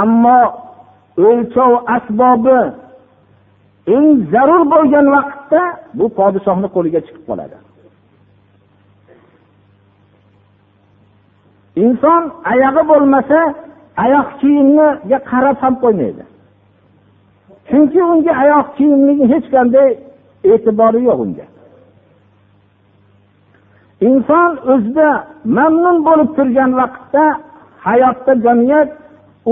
[0.00, 0.40] Ammo
[1.28, 2.58] o'lchov asbobi
[3.94, 5.62] eng zarur bo'lgan vaqtda
[5.98, 7.56] bu podshohni qo'liga chiqib qoladi.
[11.84, 12.22] Inson
[12.52, 13.38] oyog'i bo'lmasa
[14.04, 16.24] oyoq kiyimiga qarab ham qo'ymaydi.
[17.68, 19.88] Chunki unga oyoq kiyimning hech qanday
[20.52, 21.46] e'tibori yo'q unga.
[24.08, 25.08] Inson o'zida
[25.58, 27.24] mamnun bo'lib turgan vaqtda
[27.86, 28.88] hayotda jamiyat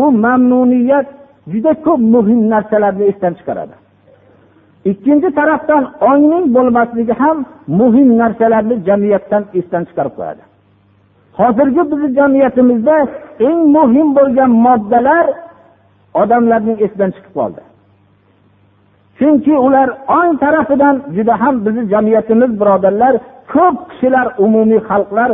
[0.00, 1.06] u mamnuniyat
[1.52, 3.76] juda ko'p muhim narsalarni esdan chiqaradi.
[4.90, 7.36] Ikkinchi tarafdan ongning bo'lmasligi ham
[7.80, 10.42] muhim narsalarni jamiyatdan esdan chiqarib qo'yadi.
[11.38, 12.96] Hozirgi bizni jamiyatimizda
[13.48, 15.26] eng muhim bo'lgan moddalar
[16.22, 17.62] odamlarning esidan chiqib qoldi.
[19.18, 23.14] Chunki ular ong tarafidan juda ham bizni jamiyatimiz birodarlar
[23.52, 25.30] ko'p kishilar umumiy xalqlar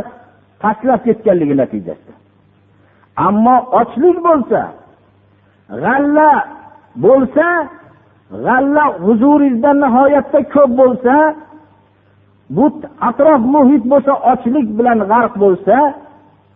[0.61, 2.13] pastlab ketganligi natijasida.
[3.27, 4.61] Ammo ochlik bo'lsa
[5.83, 6.29] g'alla
[7.05, 7.47] bo'lsa
[8.45, 11.15] g'alla huzuringizda nihoyatda ko'p bo'lsa
[12.55, 12.65] bu
[13.09, 15.75] atrof muhit bo'lsa ochlik bilan g'arq bo'lsa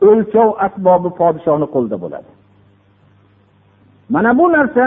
[0.07, 2.29] o'lchov asbobi podshohni qo'lida bo'ladi.
[4.13, 4.85] Mana bu narsa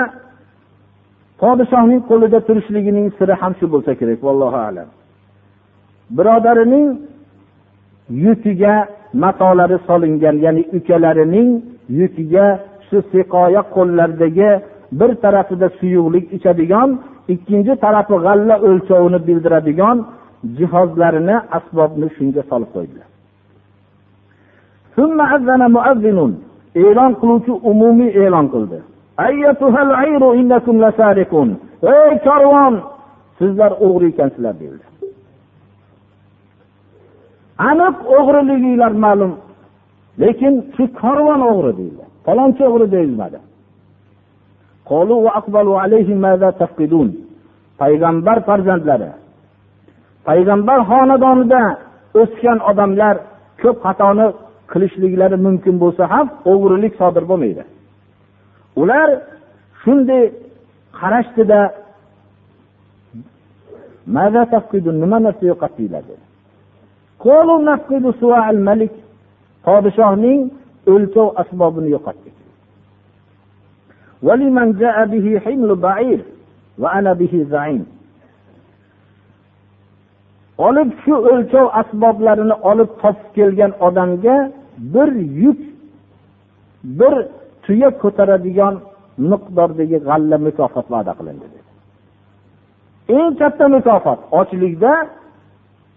[1.42, 4.88] podshohning qo'lida turishligining siri ham shu bo'lsa kerak vallohu alam.
[6.16, 6.86] Birodarining
[8.24, 8.74] yukiga
[9.22, 11.50] matolari solingan ya'ni ukalarining
[12.00, 12.46] yukiga
[12.88, 14.50] shu siqoya qo'llaridagi
[14.98, 16.90] bir tarafida suyuqlik ichadigan
[17.34, 19.96] ikkinchi tarafi g'alla o'lchovini bildiradigan
[20.58, 23.08] jihozlarini asbobni shunga solib qo'ydilar.
[26.84, 28.78] E'lon qiluvchi umumiy e'lon qildi.
[31.96, 32.74] Ey korvon
[33.38, 34.84] sizlar o'g'ri ekansizlar deyildi.
[37.70, 39.32] Aniq o'g'riliginglar ma'lum
[40.22, 42.04] lekin shu korvon o'g'ri deyildi.
[42.26, 43.38] Falonchi o'g'ri deyilmadi.
[47.80, 49.10] Payg'ambar farzandlari
[50.28, 51.62] payg'ambar xonadonida
[52.20, 53.14] o'sgan odamlar
[53.62, 54.26] ko'p xatoni
[54.72, 57.64] qilishliklari mumkin bo'lsa ham o'g'rilik sodir bo'lmaydi
[58.82, 59.08] ular
[59.82, 60.22] shunday
[61.00, 61.60] qarashdida
[65.02, 66.04] nima narsa yo'qotdinglar
[69.66, 70.40] podshohning
[70.92, 72.34] o'lchov asbobini yo'qotdik
[80.68, 84.36] olib shu o'lchov asboblarini olib topib kelgan odamga
[84.94, 85.10] bir
[85.42, 85.60] yuk
[86.98, 87.14] bir
[87.64, 88.74] tuya ko'taradigan
[89.30, 91.46] miqdordagi g'alla mukofot va'da qilindi
[93.16, 94.92] eng katta mukofot ochlikda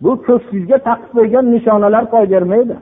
[0.03, 2.75] bu ko'ksizga taqib qo'ygan nishonalar foyda bermaydi.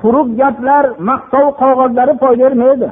[0.00, 2.88] Quruq gaplar maqtov qog'ozlari foyda bermaydi.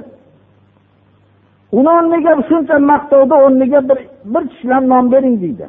[1.78, 4.00] uni o'rniga shuncha maqtovni o'rniga bir
[4.34, 5.68] bir tishlab non bering deydi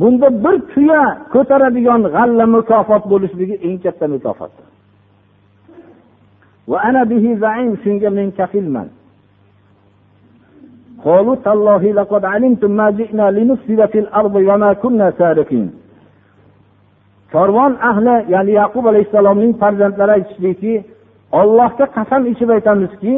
[0.00, 4.66] bunda bir tuya ko'taradigan g'alla mukofot bo'lishligi eng katta mukofotdir
[7.84, 8.88] shunga men kafilman
[11.08, 15.68] قالوا تالله لقد علمتم ما جئنا لنفسد في الأرض وما كنا سارقين
[17.34, 20.74] korvon ahli ya'ni yaqub alayhissalomning farzandlari aytishdiki
[21.40, 23.14] ollohga qasam ichib aytamizki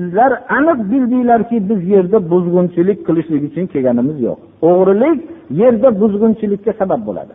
[0.00, 4.38] sizlar aniq bildinglarki biz yerda buzg'unchilik qilishlik uchun kelganimiz yo'q.
[4.68, 5.18] O'g'rilik
[5.60, 7.34] yerda buzg'unchilikka sabab bo'ladi.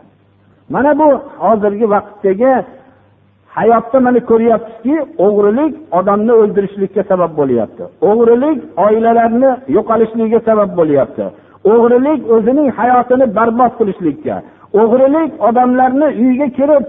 [0.74, 1.08] Mana bu
[1.44, 2.52] hozirgi vaqtdagi
[3.56, 7.84] hayotda mana ko'ryapmizki o'g'rilik odamni o'ldirishlikka sabab bo'lyapti.
[8.10, 11.24] O'g'rilik oilalarni yo'qolishligiga sabab bo'lyapti.
[11.72, 14.36] O'g'rilik o'zining hayotini barbod qilishlikka.
[14.80, 16.84] O'g'rilik odamlarni uyiga kirib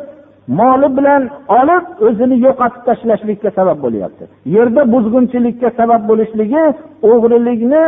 [0.47, 1.23] moli bilan
[1.59, 4.23] olib o'zini yo'qotib tashlashlikka sabab bo'lyapti.
[4.55, 6.63] Yerda buzg'unchilikka sabab bo'lishligi
[7.11, 7.83] o'g'rilikni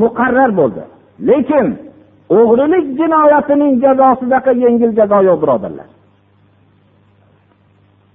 [0.00, 0.82] muqarrar bo'ldi.
[1.28, 1.66] Lekin
[2.38, 5.88] o'g'rilik jinoyatining jazosidaqa yengil jazo yo'q birodarlar.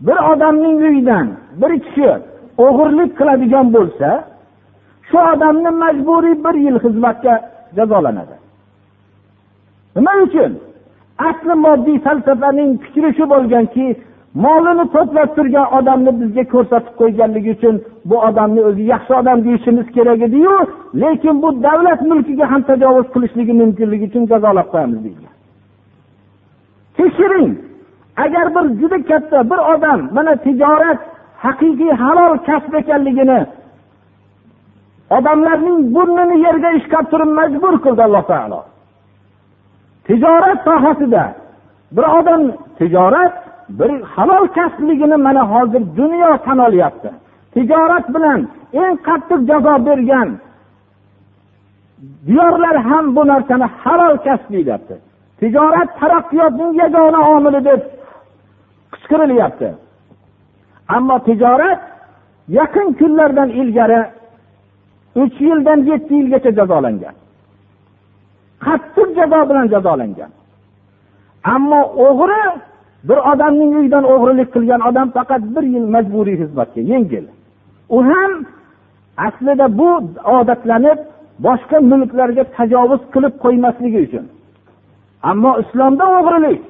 [0.08, 1.28] Bir odamning uyidan
[1.62, 2.10] bir kishi
[2.66, 4.10] o'g'irlik qiladigan bo'lsa
[5.10, 7.34] shu odamni majburiy bir yil xizmatga
[7.78, 8.36] jazolanadi.
[9.96, 10.52] Nima uchun?
[11.18, 13.88] Asli moddiy falsafaning fikri shu bo'lganki
[14.46, 17.76] molini to'plab turgan odamni bizga ko'rsatib qo'yganligi uchun
[18.10, 20.56] bu odamni o'zi yaxshi odam deyishimiz kerak ediyu
[21.04, 25.28] lekin bu davlat mulkiga ham tajovuz qilishligi mumkinligi uchun jazolab qo'yamiz deydi
[26.98, 27.52] tekshiring
[28.26, 31.00] agar bir juda katta bir odam mana tijorat
[31.46, 33.40] haqiqiy halol kasb ekanligini
[35.18, 38.60] odamlarning burnini yerga ishqab turib majbur qildi alloh taolo.
[40.08, 41.24] Tijorat sohasida.
[41.92, 43.34] Bir odam tijorat
[43.70, 47.10] bir halol kasbligini mana hozir dunyo tan olyapti
[47.54, 48.40] tijorat bilan
[48.74, 50.30] eng qattiq jazo bergan
[52.28, 54.96] diyorlar ham bu narsani halol kasb deyapti
[55.40, 57.82] tijorat taraqqiyotning yagona omili deb
[58.94, 59.70] qichqirilyapti.
[60.96, 61.82] Ammo tijorat
[62.58, 64.02] yaqin kunlardan ilgari
[65.22, 67.16] uch yildan yetti yilgacha jazolangan.
[68.66, 70.32] Qattiq jazo bilan jazolangan.
[71.56, 72.44] Ammo o'g'ri
[73.08, 77.26] bir odamning uyidan o'g'rilik qilgan odam faqat bir yil majburiy xizmatga yengil.
[77.96, 78.32] U ham
[79.28, 79.90] aslida bu
[80.38, 81.00] odatlanib
[81.46, 84.26] boshqa mulklarga tajovuz qilib qo'ymasligi uchun.
[85.30, 86.62] Ammo islomda o'g'rilik.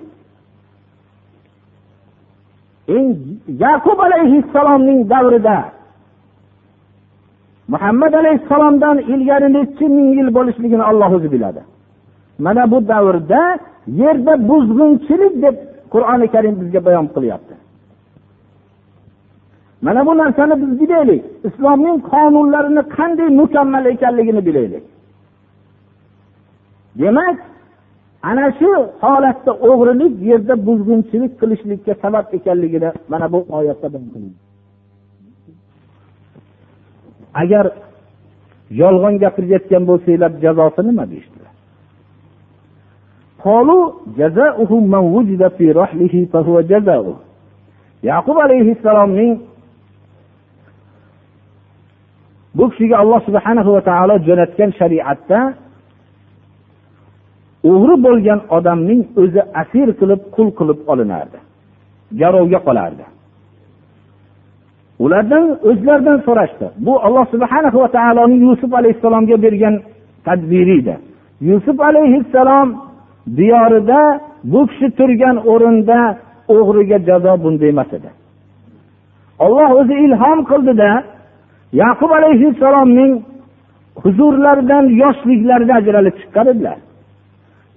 [3.66, 5.58] Yaqub alayhissalomning davrida
[7.74, 11.62] muhammad alayhissalomdan ilgari nechi ming yil bo'lishligini olloh o'zi biladi.
[12.46, 13.42] Mana bu davrda
[13.88, 15.56] yerda buzg'unchilik deb
[15.94, 17.56] qur'oni karim bizga bayon qilyapti.
[19.82, 21.24] Mana bu narsani biz bilaylik.
[21.48, 24.84] Islomning qonunlarini qanday mukammal ekanligini bilaylik.
[27.00, 27.38] Demak
[28.30, 28.72] ana shu
[29.02, 33.88] holatda o'g'rilik yerda buzg'unchilik qilishlikka sabab ekanligini mana bu oyatda
[37.42, 37.66] agar
[38.82, 41.37] yolg'on gapirayotgan bo'lsanglar jazosi nima deyishdi
[48.10, 49.34] yaqub alayhissalomning
[52.58, 55.40] bu kishiga alloh subhana va taolo jo'natgan shariatda
[57.72, 61.40] o'g'ri bo'lgan odamning o'zi asir qilib qul qilib olinardi
[62.22, 63.06] garovga qolardi
[65.06, 69.76] ulardan o'zlaridan so'rashdi bu alloh subhana va taoloning yusuf alayhissalomga bergan
[70.28, 70.96] tadbiri edi
[71.50, 72.87] yusuf alayhissalom
[73.38, 76.00] diyorida bu kishi turgan o'rinda
[76.56, 78.10] o'g'riga jazo bunday emas edi.
[79.46, 80.92] Olloh o'zi ilhom qildida
[81.84, 83.12] yaqub alayhissalomning
[84.04, 86.78] huzurlaridan yoshliklarida ajralib chiqqan edilar.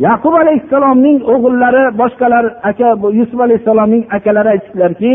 [0.06, 5.12] Yaqub alayhissalomning o'g'illari boshqalar aka yusuf alayhissalomning akalari aytishdilarki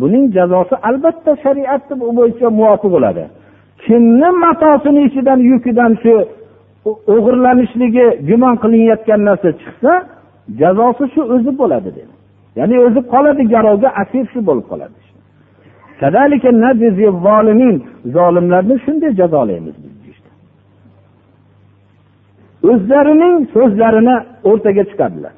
[0.00, 1.82] buning jazosi albatta shariat
[2.18, 3.24] bo'yicha muvofiq bo'ladi.
[3.84, 6.14] Kimni matosini ichidan yukidan shu
[7.14, 9.92] o'g'irlanishligi gumon qilinayotgan narsa chiqsa
[10.60, 12.12] jazosi shu o'zi bo'ladi dedi.
[12.58, 14.96] Ya'ni o'zi qoladi garovga asir shu bo'lib qoladi.
[18.16, 19.76] Zolimlarni shunday jazolaymiz
[22.70, 24.16] o'zlarining so'zlarini
[24.50, 25.34] o'rtaga chiqardilar.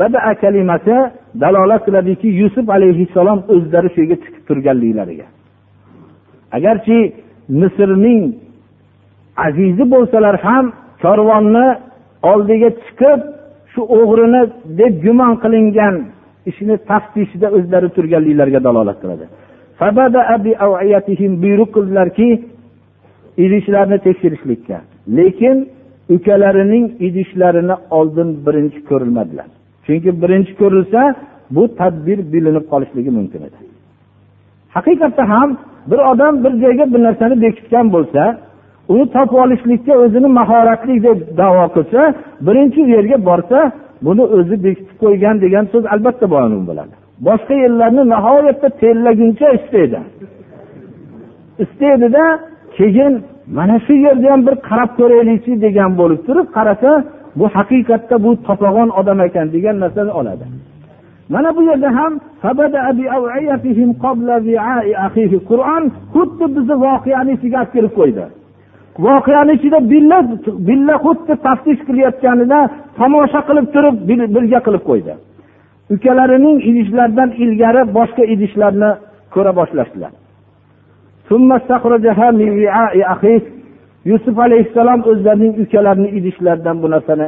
[0.00, 0.96] Bada kalimasi
[1.42, 5.26] dalolat qiladiki yusuf alayhissalom o'zlari shu yerga chiqib turganliklariga.
[6.56, 6.96] Agarchi
[7.60, 8.24] misrning
[9.46, 10.64] azizi bo'lsalar ham
[11.04, 11.66] korvonni
[12.32, 13.20] oldiga chiqib
[13.72, 14.42] shu o'g'rini
[14.80, 15.94] deb gumon qilingan
[16.50, 19.24] ishni taftishida o'zlari turganliklariga dalolat qiladi.
[21.44, 22.28] Buyruq qildilarki
[23.44, 24.78] idishlarni tekshirishlikka.
[25.18, 25.56] Lekin
[26.16, 29.48] ukalarining idishlarini oldin birinchi ko'rilmadilar.
[29.86, 31.00] Chunki birinchi ko'rilsa
[31.56, 33.58] bu tadbir bilinib qolishligi mumkin edi.
[34.76, 35.48] Haqiqatda ham
[35.90, 38.22] bir odam bir joyga bir narsani bekitgan bo'lsa
[38.92, 42.00] uni topib olishlikka o'zini mahoratli deb davo qilsa
[42.46, 43.58] birinchi yerga borsa
[44.06, 46.94] buni o'zi bekitib qo'ygan degan so'z albatta ma'lum bo'ladi.
[47.26, 49.98] Boshqa yerlarni nihoyatda terlaguncha istaydi.
[51.64, 52.24] Istaydida
[52.76, 53.12] keyin
[53.58, 56.90] mana shu yerda ham bir qarab ko'raylikchi degan bo'lib turib qarasa
[57.38, 60.44] bu haqiqatda bu topag'on odam ekan degan narsani oladi.
[61.34, 62.12] Mana bu yerda ham
[65.50, 68.24] qur'on xuddi bizni voqeani ichiga olib kirib qo'ydi.
[69.06, 70.18] Voqeani ichida billa
[70.68, 72.58] billa xuddi taftish qilayotganida
[72.98, 73.96] tomosha qilib turib
[74.36, 75.12] birga qilib qo'ydi.
[75.94, 78.90] Ukalarining idishlaridan ilgari boshqa idishlarni
[79.34, 80.12] ko'ra boshlashdilar.
[84.10, 87.26] Yusuf alayhissalom o'zlarining ukalarini idishlaridan bu narsani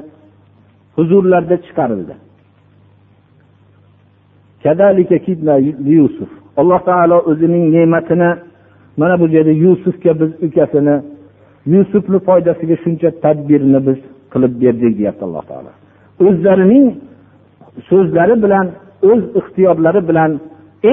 [0.96, 2.14] huzurlarida chiqarildi.
[5.96, 6.30] Yusuf.
[6.60, 8.30] Alloh taolo o'zining ne'matini
[8.96, 10.96] mana bu yerda yusufga biz ukasini
[11.74, 13.98] yusufni foydasiga shuncha tadbirni biz
[14.32, 15.70] qilib berdik deyapti alloh taolo
[16.26, 16.86] o'zlarining
[17.90, 18.66] so'zlari bilan
[19.10, 20.30] o'z ixtiyorlari bilan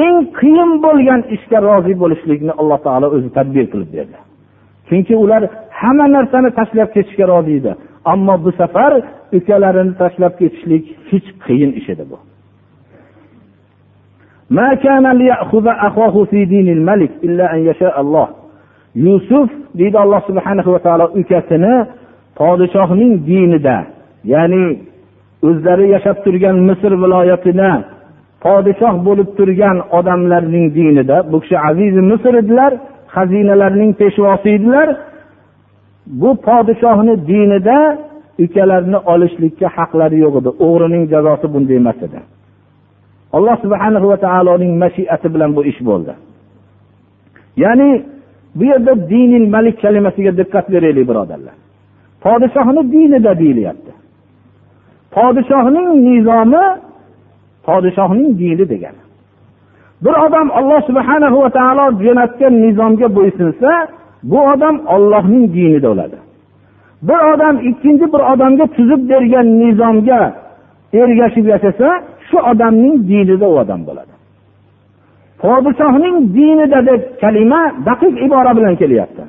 [0.01, 4.17] eng qiyin bo'lgan ishga rozi bo'lishlikni alloh taolo o'zi tadbir qilib berdi.
[4.88, 5.41] Chunki ular
[5.81, 7.71] hamma narsani tashlab ketishga rozi edi
[8.13, 8.91] ammo bu safar
[9.38, 12.17] ukalarini tashlab ketishlik hech qiyin ish edi bu.
[19.05, 21.73] Yusuf deydi alloh subhana va taolo ukasini
[22.39, 23.77] podshohning dinida
[24.33, 24.63] ya'ni
[25.47, 27.69] o'zlari yashab turgan misr viloyatida
[28.45, 32.71] podshoh bo'lib turgan odamlarning dinida bu kishi azizi misr edilar
[33.15, 34.87] xazinalarning peshvosi edilar.
[36.21, 37.77] Bu podshohni dinida
[38.45, 40.49] ukalarini olishlikka haqlari yo'q edi.
[40.65, 42.19] O'g'rining jazosi bunday emas edi.
[43.35, 46.13] Alloh subhana va taoloning mashiati bilan bu ish bo'ldi.
[47.63, 47.89] Ya'ni
[48.57, 51.55] bu yerda dinil malik kalimasiga diqqat beraylik birodarlar.
[52.23, 53.91] Podshohni dinida deyilyapti.
[55.15, 56.65] Podshohning nizomi
[57.67, 59.01] podshohning dini degani.
[60.03, 63.71] Bir odam alloh subhana va taolo jo'natgan nizomga bo'ysunsa
[64.32, 66.17] bu odam ollohning dinida bo'ladi.
[67.07, 70.21] Bir odam ikkinchi bir odamga tuzib bergan nizomga
[71.01, 71.88] ergashib yashasa
[72.32, 74.13] shu odamning dinida u odam bo'ladi.
[75.41, 79.23] Podshohning dinida deb kalima daqiq ibora bilan kelyapti.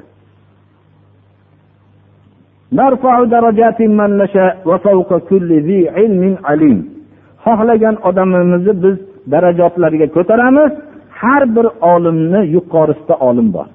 [7.44, 8.96] Xohlagan odamimizni biz
[9.32, 10.72] darajotlariga ko'taramiz.
[11.20, 13.68] Har bir olimni yuqorisida olim bor.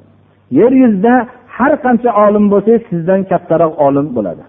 [0.59, 1.13] Yer yuzida
[1.57, 4.43] har qancha olim bo'lsangiz sizdan kattaroq olim bo'ladi.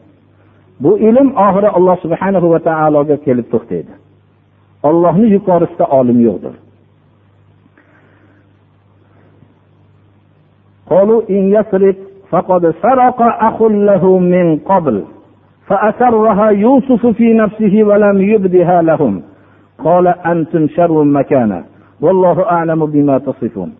[0.83, 3.93] Bu ilm oxiri alloh subhanahu va taologa kelib to'xtaydi.
[4.84, 6.56] ollohni yuqorisida olim yo'qdir
[10.94, 11.96] قالوا إن يسرق
[12.32, 13.58] فقد سرق أخ
[13.90, 15.04] له من قبل
[15.68, 19.14] فأسرها يوسف في نفسه ولم يبدها لهم
[19.86, 21.64] قال أنتم شر مكانا
[22.02, 23.72] والله أعلم بما تصفون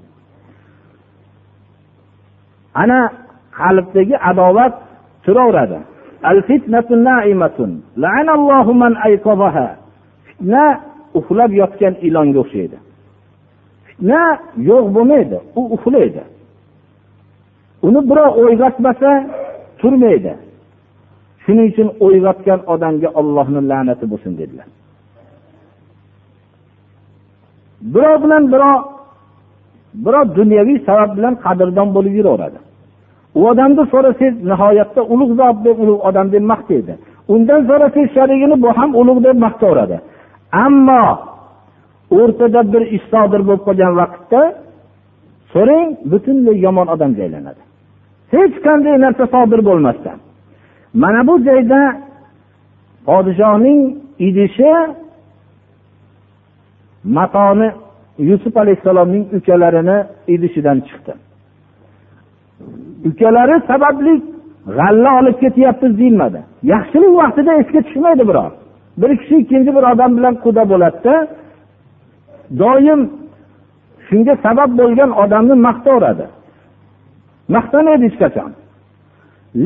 [2.74, 3.12] ana
[3.58, 4.74] qalbdagi adovat
[5.26, 5.78] turaveradi
[10.39, 10.81] fitna
[11.15, 12.77] uxlab yotgan ilonga o'xshaydi.
[13.87, 14.21] Fitna
[14.71, 16.23] yo'q bo'lmaydi u uxlaydi.
[17.83, 19.11] Uni birov o'yg'otmasa
[19.81, 20.33] turmaydi.
[21.45, 24.67] Shuning uchun o'yg'otgan odamga ollohni la'nati bo'lsin dedilar.
[27.95, 28.79] Birov bilan birov
[30.05, 32.59] birov dunyoviy sabab bilan qadrdon bo'lib yuraveradi.
[33.39, 36.93] U odamni so'rasangiz nihoyatda ulug' zot deb ulug' odam deb maqtaydi.
[37.35, 39.99] Undan so'rasangiz sherigini bu ham ulug' deb maqtaveradi.
[40.53, 41.05] Ammo
[42.11, 44.41] o'rtada bir ish sodir bo'lib qolgan vaqtda
[45.53, 47.63] so'rang butunlay yomon odamga aylanadi
[48.35, 50.19] hech qanday narsa sodir bo'lmasdan.
[51.03, 51.81] Mana bu joyda
[53.09, 53.81] podshohning
[54.29, 54.73] idishi
[57.17, 57.69] matoni
[58.29, 59.99] yusuf alayhissalomning ukalarini
[60.35, 61.13] idishidan chiqdi.
[63.09, 64.13] Ukalari sababli
[64.79, 66.41] g'alla olib ketyapmiz deyilmadi.
[66.73, 68.53] Yaxshilik vaqtida esga tushmaydi birov
[69.01, 71.15] bir kishi ikkinchi bir odam bilan quda bo'ladida
[72.63, 73.01] doim
[74.07, 76.27] shunga sabab bo'lgan odamni maqtaveradi
[77.55, 78.51] maqtamaydi hech qachon?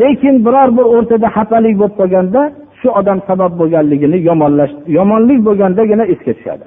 [0.01, 2.43] Lekin biror bir o'rtada xafalik bo'lib qolganda
[2.81, 6.67] shu odam sabab bo'lganligini yomonlash yomonlik bo'lgandagina esga tushadi.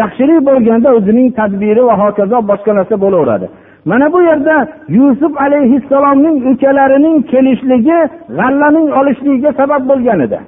[0.00, 3.46] Yaxshilik bo'lganda o'zining tadbiri va hokazo boshqa narsa bo'laveradi.
[3.90, 4.56] Mana bu yerda
[4.98, 7.98] yusuf alayhissalomning ukalarining kelishligi
[8.38, 10.38] g'allaning olishligiga sabab bo'lgan edi.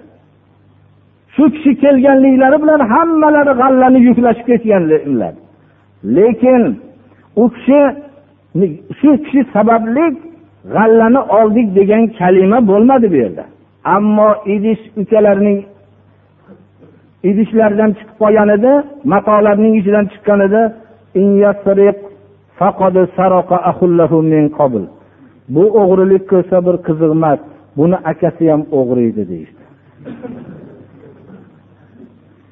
[1.35, 5.35] Shu kishi kelganliklari bilan hammalari g'allani yuklashib ketganlar.
[6.17, 6.63] Lekin
[7.43, 7.81] u kishi
[8.99, 10.05] shu kishi sababli
[10.75, 13.45] g'allani oldik degan kalima bo'lmadi bu yerda.
[13.97, 15.59] Ammo idish ukalarining
[17.31, 18.73] idishlaridan chiqib qolgan edi
[19.13, 20.63] matolarning ichidan chiqqan edi.
[25.55, 27.41] Bu o'g'rilik qilsa bir qiziq emas
[27.79, 29.63] buni akasi ham o'g'ri edi deyishdi.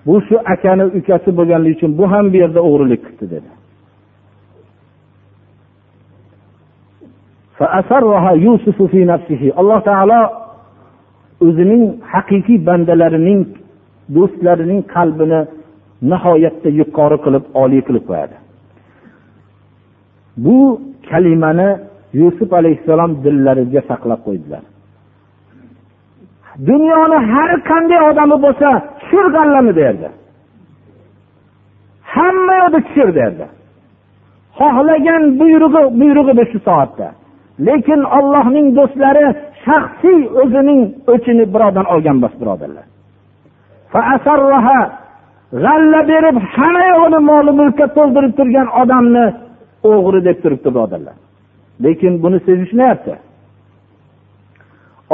[0.07, 3.49] Bu shu akani ukasi bo'lganligi uchun bu ham bu yerda o'g'rilik qilibdi dedi.
[9.61, 10.21] Alloh taolo
[11.47, 11.83] o'zining
[12.13, 13.41] haqiqiy bandalarining
[14.15, 15.41] do'stlarining qalbini
[16.11, 18.37] nihoyatda yuqori qilib oliy qilib qo'yadi.
[20.45, 20.57] Bu
[21.11, 21.69] kalimani
[22.21, 24.63] yusuf alayhissalom dillariga saqlab qo'ydilar.
[26.69, 28.69] Dunyoni har qanday odami bo'lsa
[29.07, 30.09] tushir g'allani derdi.
[32.15, 33.47] Hamma yoqda tushir derdi.
[34.59, 37.09] Xohlagan buyrug'i buyrug'i edi shu soatda.
[37.67, 39.27] Lekin ollohning do'stlari
[39.65, 40.81] shaxsiy o'zining
[41.13, 42.87] o'chini birovdan olgan emas birodarlar.
[45.65, 49.27] G'alla berib hamma yog'ini moli mulkka to'ldirib turgan odamni
[49.93, 51.17] o'g'ri deb turibdi birodarlar.
[51.85, 53.15] Lekin buni sezishmayapti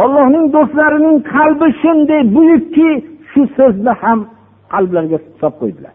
[0.02, 2.90] ollohning do'stlarining qalbi shunday buyukki
[3.32, 4.18] shu so'zni ham
[4.72, 5.92] qalblariga solib qo'ydilar.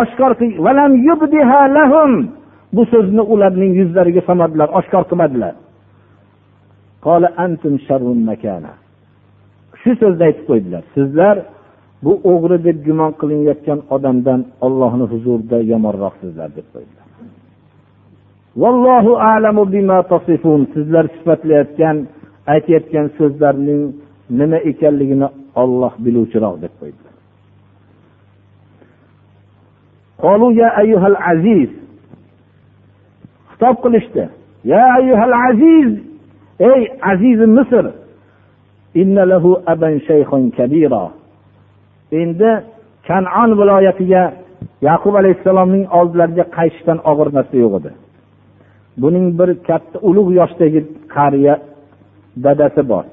[0.00, 0.32] Oshkor
[2.76, 5.54] bu so'zni ularning yuzlariga solmadilar oshkor qilmadilar.
[9.80, 10.82] Shu so'zni aytib qo'ydilar.
[10.96, 11.36] Sizlar
[12.04, 17.06] bu o'g'ri deb gumon qilinayotgan odamdan ollohni huzurida yomonroqsizlar deb qo'ydilar.
[19.74, 20.60] Bima tasifun.
[20.74, 21.96] Sizlar sifatlayotgan
[22.52, 23.82] aytayotgan so'zlarning
[24.38, 25.28] nima ekanligini
[25.62, 27.14] olloh biluvchiroq deb qo'ydilar.
[31.32, 31.70] Aziz
[33.50, 34.24] xitob qilishdi.
[34.72, 35.90] Ya ayyuhal aziz
[36.70, 36.82] ey
[37.12, 37.84] azizi misr
[42.22, 42.50] endi
[43.08, 44.22] kanon viloyatiga
[44.88, 47.90] yaqub alayhissalomning oldilariga qaytishdan og'ir narsa yo'q edi.
[49.02, 50.80] Buning bir katta ulug' yoshdagi
[51.16, 51.54] qariya
[52.44, 53.04] dadasi bor.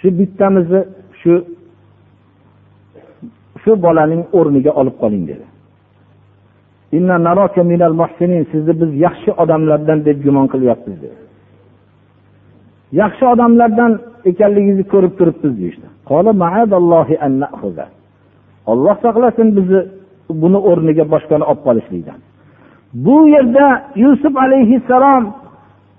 [0.00, 0.80] Shu bittamizni
[1.20, 1.32] shu
[3.62, 5.46] shu bolaning o'rniga olib qoling dedi.
[8.52, 11.18] Sizni biz yaxshi odamlardan deb gumon qilyapmiz dedi.
[13.02, 13.92] Yaxshi odamlardan
[14.30, 15.86] ekanligingizni ko'rib turibmiz deyishdi.
[18.70, 19.80] Olloh saqlasin bizni
[20.42, 22.18] buni o'rniga boshqani olib qolishlikdan.
[22.94, 25.34] Bu yerda yusuf alayhissalom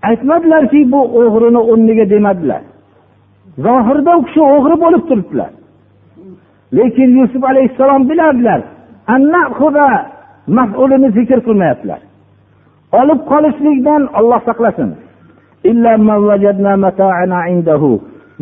[0.04, 2.62] aytmadilarki bu o'g'rini o'rniga demadilar.
[3.58, 5.52] Zohirda u kishi o'g'ri bo'lib turibdilar.
[6.78, 8.62] Lekin yusuf alayhissalom bilardilar
[10.48, 12.00] mafulini zikr qilmayaptilar.
[13.00, 14.90] Olib qolishlikdan olloh saqlasin.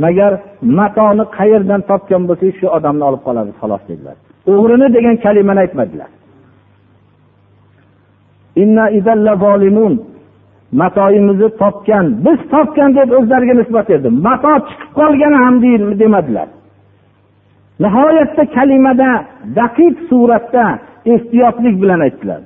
[0.03, 0.33] Magar
[0.79, 4.15] matoni qayerdan topgan bo'lsak shu odamni olib qolamiz xolos dedilar.
[4.51, 6.09] O'g'rini degan kalimani aytmadilar.
[10.81, 14.09] Matoyimizni topgan biz topgan deb o'zlariga nisbat berdi.
[14.27, 15.55] Mato chiqib qolgani ham
[16.01, 16.47] demadilar.
[17.83, 19.09] Nihoyatda kalimada
[19.59, 20.65] daqiq suratda
[21.13, 22.41] ehtiyotlik bilan aytdilar.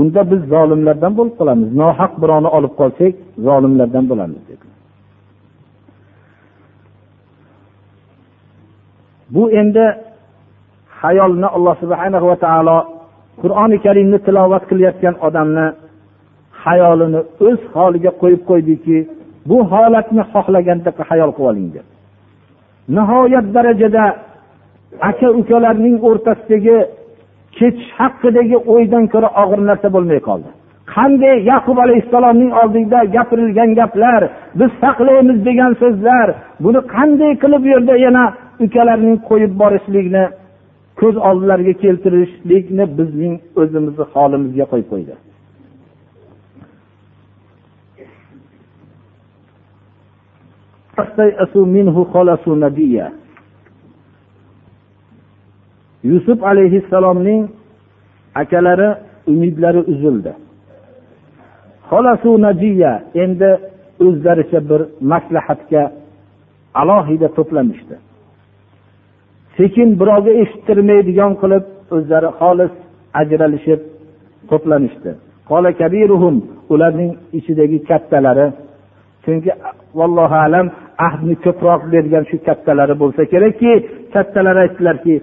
[0.00, 1.68] Unda biz zolimlardan bo'lib qolamiz.
[1.82, 3.12] Nohaq birovni olib qolsak
[3.46, 4.66] zolimlardan bo'lamiz dedi
[9.34, 9.84] bu endi
[11.02, 12.76] hayolni alloh subhana va taolo
[13.40, 15.66] qur'oni karimni tilovat qilayotgan odamni
[16.64, 18.96] hayolini o'z holiga qo'yib qo'ydiki
[19.50, 21.86] bu holatni xohlaganda hayol qilib oling deb
[22.96, 24.04] nihoyat darajada
[25.10, 26.76] aka ukalarning o'rtasidagi
[27.58, 30.50] ketish haqidagi o'ydan ko'ra og'ir narsa bo'lmay qoldi.
[30.94, 34.22] Qanday yaqub alayhissalomning oldida gapirilgan gaplar
[34.58, 36.28] biz saqlaymiz degan so'zlar
[36.64, 38.24] buni qanday qilib bu yerda yana
[38.64, 40.24] ukalarning qo'yib borishlikni
[41.00, 45.14] ko'z oldilariga keltirishlikni bizning o'zimizni holimizga qo'yib qo'ydi.
[56.10, 57.42] Yusuf alayhissalomning
[58.42, 58.90] akalari
[59.32, 60.32] umidlari uzildi.
[63.24, 63.50] Endi
[64.06, 64.80] o'zlaricha bir
[65.12, 65.82] maslahatga
[66.80, 67.96] alohida to'planishdi.
[69.57, 71.63] sekin birovga eshittirmaydigan qilib
[71.95, 72.73] o'zlari xolis
[73.21, 73.79] ajralishib
[74.49, 75.11] to'planishdi
[76.73, 78.47] ularning ichidagi kattalari
[79.23, 79.49] chunki
[79.99, 80.67] vallohu alam
[81.07, 83.71] ahdni ko'proq bergan shu kattalari bo'lsa kerakki
[84.13, 85.15] kattalar aytdilarki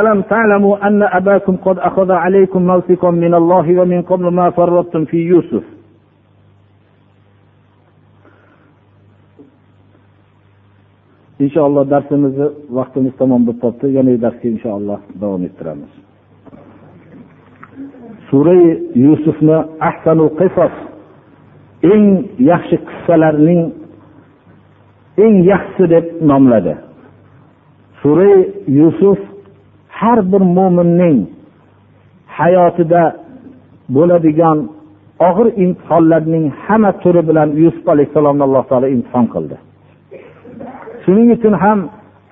[0.00, 5.18] ألم تعلموا أن أباكم قد أخذ عليكم موثقا من الله ومن قبل ما فرطتم في
[5.32, 5.64] يوسف
[11.43, 15.91] inshaalloh darsimizni vaqtimiz tamom bo'lib qolibdi yana darsga inshaalloh davom ettiramiz
[18.29, 18.55] sura
[19.05, 19.57] yusufni
[19.89, 20.75] ahsanul qisos
[21.93, 22.05] eng
[22.51, 23.61] yaxshi qissalarning
[25.23, 26.73] eng yaxshisi deb nomladi
[28.01, 28.29] sura
[28.79, 29.19] yusuf
[29.99, 31.19] har bir mo'minning
[32.37, 33.03] hayotida
[33.95, 34.57] bo'ladigan
[35.27, 39.55] og'ir imtihonlarning hamma turi bilan yusuf alayhissalomni alloh taolo imtihon qildi.
[41.03, 41.79] Shuning uchun ham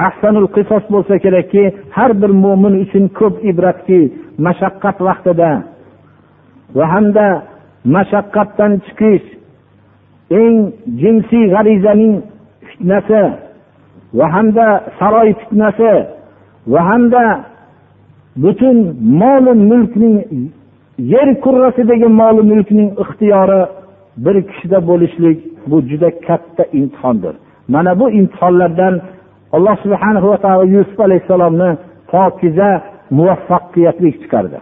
[0.07, 1.63] ahsanul qisos bo'lsa kerakki
[1.97, 3.99] har bir mo'min uchun ko'p ibratki
[4.45, 5.51] mashaqqat vaqtida
[6.77, 7.27] va hamda
[7.95, 9.27] mashaqqatdan chiqish
[10.41, 10.57] eng
[11.01, 12.15] jinsiy g'arizaning
[12.67, 13.23] fitnasi
[14.17, 14.67] va hamda
[14.99, 15.93] saroy fitnasi
[16.73, 17.23] va hamda
[18.43, 18.77] butun
[19.21, 20.17] moli mulkning
[21.13, 23.61] yer kurrasidagi moli mulkning ixtiyori
[24.25, 27.35] bir kishida bo'lishlik bu juda katta imtihondir.
[27.73, 28.93] Mana bu imtihonlardan
[29.55, 31.69] alloh subhana va taolo yusuf alayhissalomni
[32.11, 32.69] pokiza
[33.17, 34.59] muvaffaqiyatli chiqardi.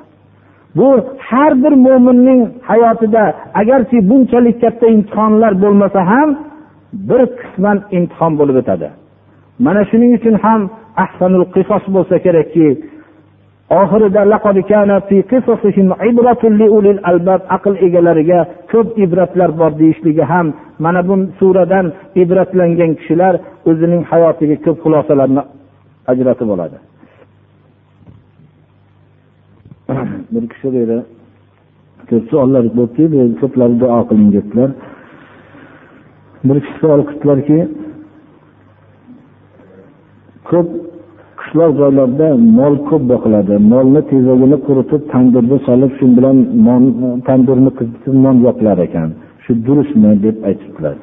[0.78, 0.88] Bu
[1.30, 3.24] har bir mo'minning hayotida
[3.62, 6.30] agarki bunchalik katta imtihonlar bo'lmasa ham
[7.10, 8.88] bir qisman imtihon bo'lib o'tadi.
[9.66, 10.62] Mana shuning uchun ham
[11.04, 12.68] ahsanul qisos bo'lsa kerakki
[13.78, 14.22] oxirida
[17.56, 18.40] aql egalariga
[18.72, 20.48] ko'p ibratlar bor deyishligi ham
[20.86, 21.86] mana bu suradan
[22.22, 23.34] ibratlangan kishilar
[23.70, 25.42] o'zining hayotiga ko'p xulosalarni
[26.12, 26.78] ajratib oladi.
[30.34, 30.70] Bir kishi
[32.10, 34.70] ko'p savollar bo'libdi ko'plari duo qiling dedilar
[36.48, 37.60] bir kishi savol qildilarki
[40.50, 40.89] ko'p
[41.50, 42.28] qishloq joylarda
[42.60, 43.54] mol ko'p boqiladi.
[43.74, 46.38] Molni tezagini quritib tandurda solib shu bilan
[47.28, 49.10] tandirni qizitib non yopilar ekan.
[49.44, 50.96] Shu durustmi deb aytibdilar.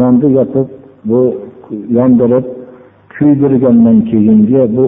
[0.00, 0.66] Nonni yopib
[1.08, 1.20] bu
[1.98, 2.44] yondirib
[3.14, 4.84] kuydirgandan keyingi bu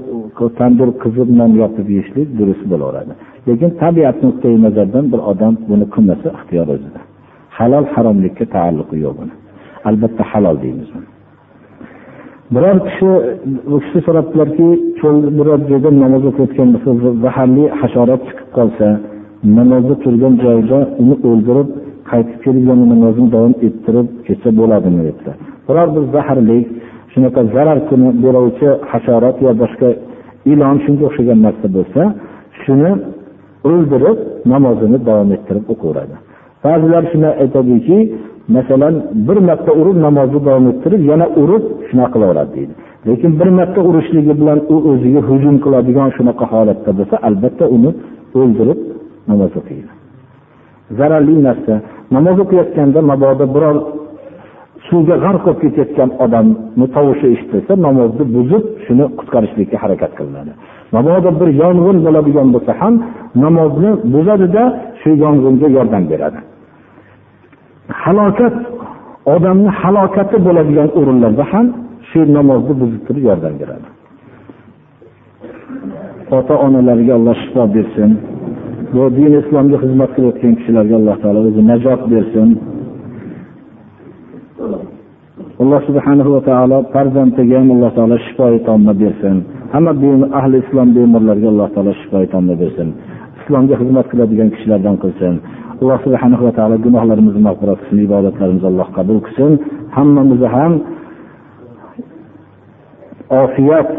[0.58, 3.12] tandir qizib non yopib yeyishlik durust bo'laveradi.
[3.48, 7.00] Lekin tabiat nuqtai nazaridan bir odam buni qilmasa ixtiyor o'zida.
[7.58, 9.34] Halol haromlikka taalluqi yo'q buni.
[9.88, 10.90] Albatta halol deymiz
[12.54, 13.10] biror kishi
[13.74, 16.90] u kishi so'rabdilarki cho'l biror joyda namoz o'qiyotgan bo'lsa
[17.24, 18.86] zaharli hasharot chiqib qolsa
[19.58, 21.68] namozda turgan joyida uni o'ldirib
[22.10, 25.36] qaytib kelib yana namozni davom ettirib ketsa bo'ladimi dedilar.
[25.68, 26.58] Biror bir zaharli
[27.12, 27.78] shunaqa zarar
[28.24, 29.88] beruvchi hasharot yo boshqa
[30.52, 32.02] ilon shunga o'xshagan narsa bo'lsa
[32.62, 32.90] shuni
[33.70, 34.18] o'ldirib
[34.52, 36.16] namozini davom ettirib o'qiveradi
[36.64, 37.98] ba'zilar shuni aytadiki
[38.56, 38.94] masalan
[39.28, 42.72] bir marta urib namozni davom ettirib yana urib shunaqa qilaveradi deydi.
[43.08, 47.90] Lekin bir marta urishligi bilan u o'ziga hujum qiladigan shunaqa holatda bo'lsa albatta uni
[48.40, 48.78] o'ldirib
[49.30, 49.90] namoz o'qiydi.
[50.98, 51.74] Zararli narsa.
[52.16, 53.76] Namoz o'qiyotganda mabodo biror
[54.88, 60.52] suvga g'arq bo'lib ketayotgan odamni tovushi eshitilsa namozni buzib shuni qutqarishlikka harakat qilinadi.
[60.96, 62.94] Mabodo bir yong'in bo'ladigan bo'lsa ham
[63.44, 64.62] namozni buzadida
[65.00, 66.40] shu yong'inga yordam beradi.
[68.02, 68.54] Halokat
[69.34, 71.66] odamni halokati bo'ladigan o'rinlarda ham
[72.08, 73.88] shu namozni buzib turib yordam beradi.
[76.38, 78.10] Ota onalarga alloh shifo bersin.
[78.94, 82.48] Bu din islomga xizmat qilayotgan kishilarga alloh taolo o'zi najot bersin.
[85.62, 89.36] Alloh subhanahu va taolo farzandiga ham alloh taolo shifoi tomma bersin.
[89.74, 89.92] Hamma
[90.38, 92.88] ahli islom bemorlarga alloh taolo shifoi tomma bersin.
[93.40, 95.34] Islomga xizmat qiladigan kishilardan qilsin.
[95.82, 99.52] Alloh subhanahu va taolo gunohlarimizni mag'firat qilsin ibodatlarimizni alloh qabul qilsin.
[99.96, 100.72] Hammamizni ham
[103.42, 103.90] ofiyat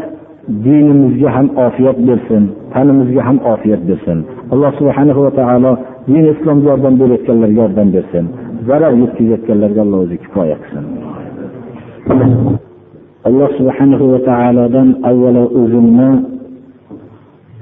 [0.64, 4.18] dinimizga ham ofiyat bersin tanimizga ham ofiyat bersin.
[4.52, 5.72] Alloh subhanahu va taolo
[6.08, 8.24] din islomga yordam berayotganlarga yordam bersin.
[8.68, 10.84] Zarar yetkazayotganlarga alloh o'zi kifoya qilsin.
[13.28, 16.35] Alloh subhanahu va taolodan avvalo o'zimni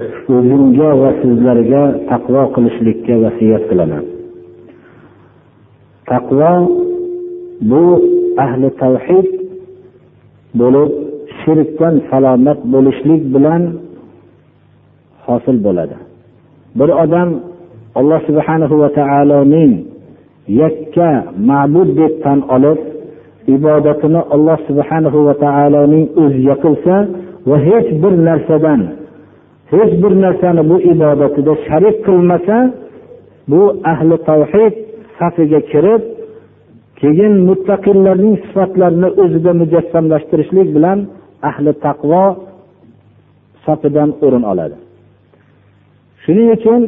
[0.03, 4.03] o'zimga va sizlarga taqvo qilishlikka vasiyat qilaman.
[6.11, 6.51] Taqvo
[7.69, 7.83] bu
[8.45, 9.27] ahli tavhid
[10.59, 10.89] bo'lib
[11.39, 13.61] shirkdan salomat bo'lishlik bilan
[15.25, 15.95] hosil bo'ladi.
[16.79, 17.29] Bir odam
[17.99, 19.71] alloh subhanahu va taoloning
[20.61, 21.11] yakka
[21.49, 22.79] ma'bud deb tan olib
[23.55, 26.95] ibodatini alloh subhanahu va taoloning o'ziga qilsa
[27.49, 28.81] va hech bir narsadan
[29.71, 32.57] hech bir narsani bu ibodatida sharik qilmasa
[33.51, 33.61] bu
[33.91, 34.73] ahli tavhid
[35.19, 36.01] safiga kirib
[37.01, 40.99] keyin muttaqillarning sifatlarini o'zida mujassamlashtirishlik bilan
[41.49, 42.23] ahli taqvo
[43.65, 44.77] safidan o'rin oladi.
[46.23, 46.81] Shuning uchun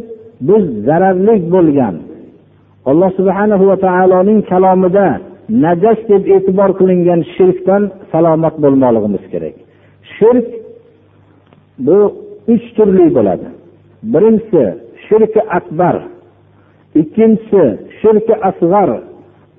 [0.50, 1.96] biz zararli bo'lgan
[2.90, 5.08] alloh subhanahu va taoloning kalomida
[5.66, 9.56] najas deb e'tibor qilingan shirkdan salomat bo'lmoqligimiz kerak.
[10.16, 10.48] Shirk
[11.88, 12.00] bu
[12.54, 13.48] uch turli bo'ladi.
[14.14, 14.64] Birinchisi
[15.08, 15.95] shirki akbar
[17.02, 17.64] ikkinchisi
[18.00, 18.89] shirki asg'ar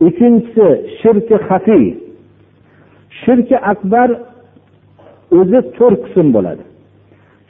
[0.07, 0.67] uchinchisi
[1.01, 1.87] shirki hafiy
[3.23, 4.09] shirki akbar
[5.39, 6.65] o'zi to'rt qism bo'ladi.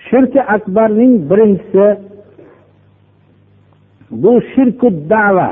[0.09, 1.87] Shirki akbarning birinchisi
[4.23, 5.51] bu shirku dava.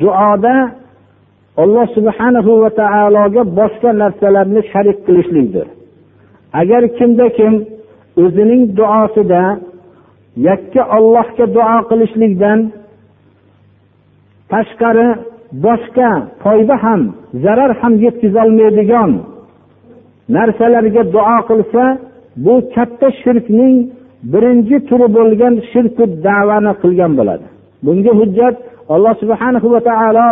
[0.00, 0.56] Duoda
[1.62, 5.66] alloh subhanahu va taologa boshqa narsalarni sharik qilishlikdir.
[6.60, 7.54] Agar kimda kim
[8.22, 9.42] o'zining duosida
[10.48, 12.58] yakka ollohga duo qilishlikdan
[14.52, 15.08] tashqari
[15.64, 16.10] boshqa
[16.42, 17.00] foyda ham
[17.44, 19.10] zarar ham yetkazolmaydigan
[20.36, 21.84] narsalarga duo qilsa
[22.44, 23.76] bu katta shirkning
[24.32, 27.46] birinchi turi bo'lgan shirku davani qilgan bo'ladi.
[27.84, 28.56] Bunga hujjat
[28.94, 30.28] alloh subhanahu va taolo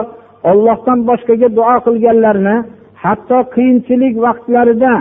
[0.51, 2.57] ollohdan boshqaga duo qilganlarni
[3.05, 4.95] hatto qiyinchilik vaqtlarida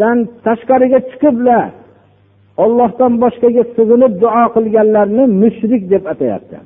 [0.00, 0.16] dan
[0.46, 1.64] tashqariga chiqiblar.
[2.64, 6.56] Ollohdan boshqaga sig'inib duo qilganlarni mushrik deb atayapti.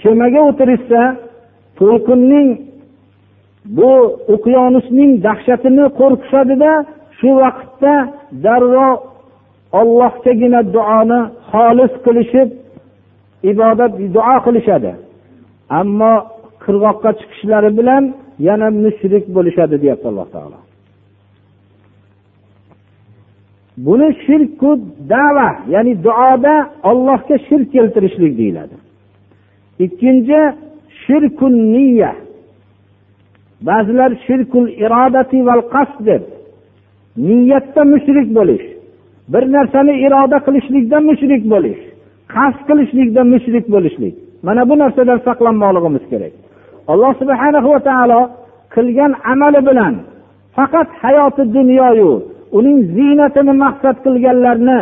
[0.00, 1.02] Kemaga o'tirishsa
[1.78, 2.48] to'lqinning
[3.76, 3.92] bu
[4.34, 6.72] uqyonusning dahshatini qo'rqishadida
[7.18, 7.94] shu vaqtda
[8.44, 8.96] darrov
[9.80, 11.20] ollohgagina duoni
[11.50, 12.48] xolis qilishib
[13.50, 14.92] ibodat duo qilishadi.
[15.80, 16.14] Ammo
[16.64, 18.04] qirg'oqqa chiqishlari bilan
[18.48, 20.58] yana mushrik bo'lishadi deyapti alloh taolo.
[23.86, 24.70] Buni shirku
[25.12, 26.54] dava ya'ni duoda
[26.90, 28.76] ollohga shirk keltirishlik deyiladi.
[29.84, 30.40] Ikkinchi
[31.04, 32.12] shirkun niya
[33.68, 36.22] ba'zilar shirkul irodati val qasd deb
[37.26, 38.66] niyatda mushrik bo'lish.
[39.32, 41.82] Bir narsani iroda qilishlikda mushrik bo'lish
[42.34, 44.14] qasd qilishlikda mushrik bo'lishlik.
[44.46, 46.32] Mana bu narsadan saqlanmoqligimiz kerak.
[46.92, 48.20] Alloh subhana va taolo
[48.74, 49.94] qilgan amali bilan
[50.56, 52.10] faqat hayoti dunyoyu
[52.58, 54.78] uning ziynatini maqsad qilganlarni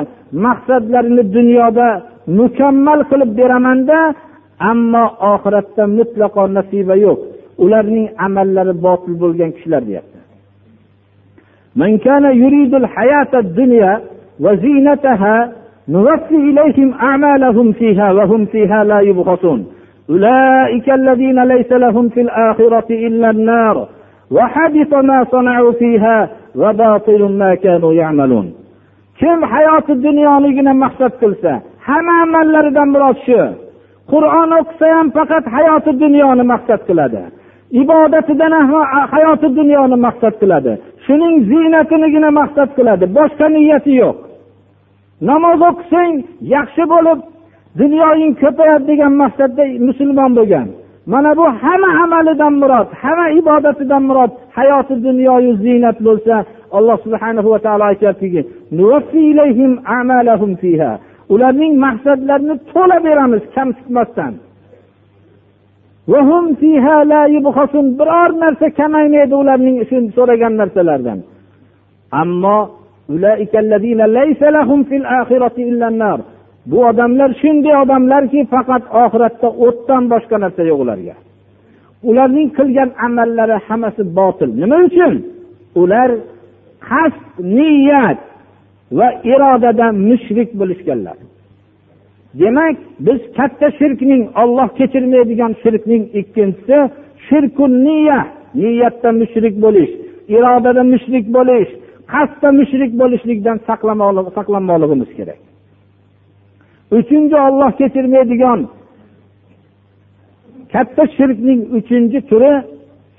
[0.46, 1.88] maqsadlarini dunyoda
[2.38, 3.98] mukammal qilib beramanda
[4.70, 7.18] ammo oxiratda mutlaqo nasiba yo'q.
[7.64, 10.18] Ularning amallari botil bo'lgan kishilar deyapti.
[14.39, 15.51] من كان يريد الحياة الدنيا وزينتها
[15.89, 19.65] نوفي إليهم أعمالهم فيها وهم فيها لا يبخسون
[20.09, 23.87] أولئك الذين ليس لهم في الآخرة إلا النار
[24.31, 28.53] وحبط ما صنعوا فيها وباطل ما كانوا يعملون
[29.19, 33.41] kim hayoti dunyonigina maqsad qilsa hamma amallaridan murod shu
[34.11, 37.21] qur'on o'qisa ham faqat hayoti dunyoni maqsad qiladi
[37.81, 38.53] ibodatidan
[39.13, 40.73] hayoti dunyoni maqsad qiladi
[41.05, 44.15] shuning ziynatinigina maqsad qiladi boshqa niyati yo'q
[45.28, 46.14] namoz o'qisang
[46.54, 47.18] yaxshi bo'lib
[47.80, 50.68] dunyoying ko'payadi degan maqsadda musulmon bo'lgan.
[51.12, 56.34] Mana bu hamma amalidan murod hamma ibodatidan murod hayoti dunyoyu ziynat bo'lsa
[56.76, 58.40] alloh subhana va taolo aytyaptiki
[61.34, 64.32] ularning maqsadlarini to'la beramiz kamsitmasdan
[67.98, 69.76] biror narsa kamaymaydi ularning
[70.16, 71.18] so'ragan narsalaridan
[72.22, 72.58] ammo
[76.70, 81.14] bu odamlar shunday odamlarki faqat oxiratda o'tdan boshqa narsa yo'q ularga.
[82.10, 84.50] Ularning qilgan amallari hammasi botil.
[84.62, 85.14] Nima uchun?
[85.82, 86.10] Ular
[86.88, 87.24] qasd
[87.56, 88.20] niyat
[88.98, 91.16] va irodada mushrik bo'lishganlar.
[92.40, 96.78] Demak biz katta shirkning olloh kechirmaydigan shirkning ikkinchisi
[97.26, 98.20] shirku niya
[98.62, 99.92] niyatda mushrik bo'lish
[100.36, 101.70] irodada mushrik bo'lish
[102.12, 105.40] qasdda mushrik bo'lishlikdan saqlanmoqligimiz kerak.
[106.98, 108.60] Uchinchi olloh kechirmaydigan
[110.72, 112.52] katta shirkning uchinchi turi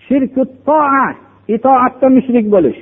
[0.05, 1.07] shirku toa
[1.55, 2.79] itoatda mushrik bo'lish.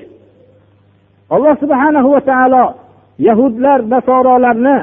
[1.34, 2.66] Alloh subhana va taolo
[3.28, 4.78] yahudlar nasorolarni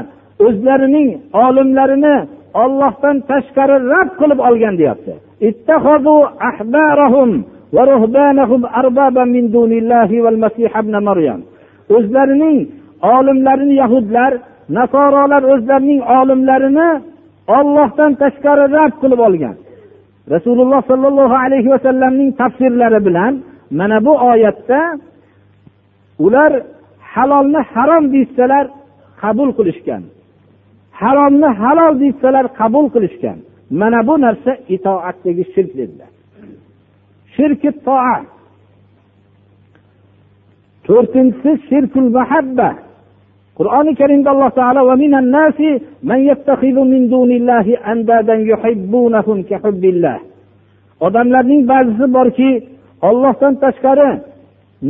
[0.46, 1.08] o'zlarining
[1.44, 2.16] olimlarini
[2.62, 5.12] ollohdan tashqari rad qilib olgan deyapti.
[11.94, 12.58] O'zlarining
[13.14, 14.32] olimlarini yahudlar
[14.78, 16.88] nasorolar o'zlarining olimlarini
[17.58, 19.56] ollohdan tashqari rad qilib olgan.
[20.34, 23.32] Rasululloh sollallohu alayhi vasallamning tafsirlari bilan
[23.78, 24.80] mana bu oyatda
[26.24, 26.52] ular
[27.12, 28.64] halolni harom deysalar
[29.22, 30.02] qabul qilishgan.
[31.00, 33.38] Haromni halol deysalar qabul qilishgan.
[33.80, 36.10] Mana bu narsa itoatdagi shirk dedilar.
[37.36, 38.16] Shirki toa
[40.86, 42.70] to'rtinchisi shirkul mahabba.
[43.58, 44.80] Qur'oni karimda alloh taolo
[51.06, 52.50] odamlarning ba'zisi borki
[53.08, 54.10] ollohdan tashqari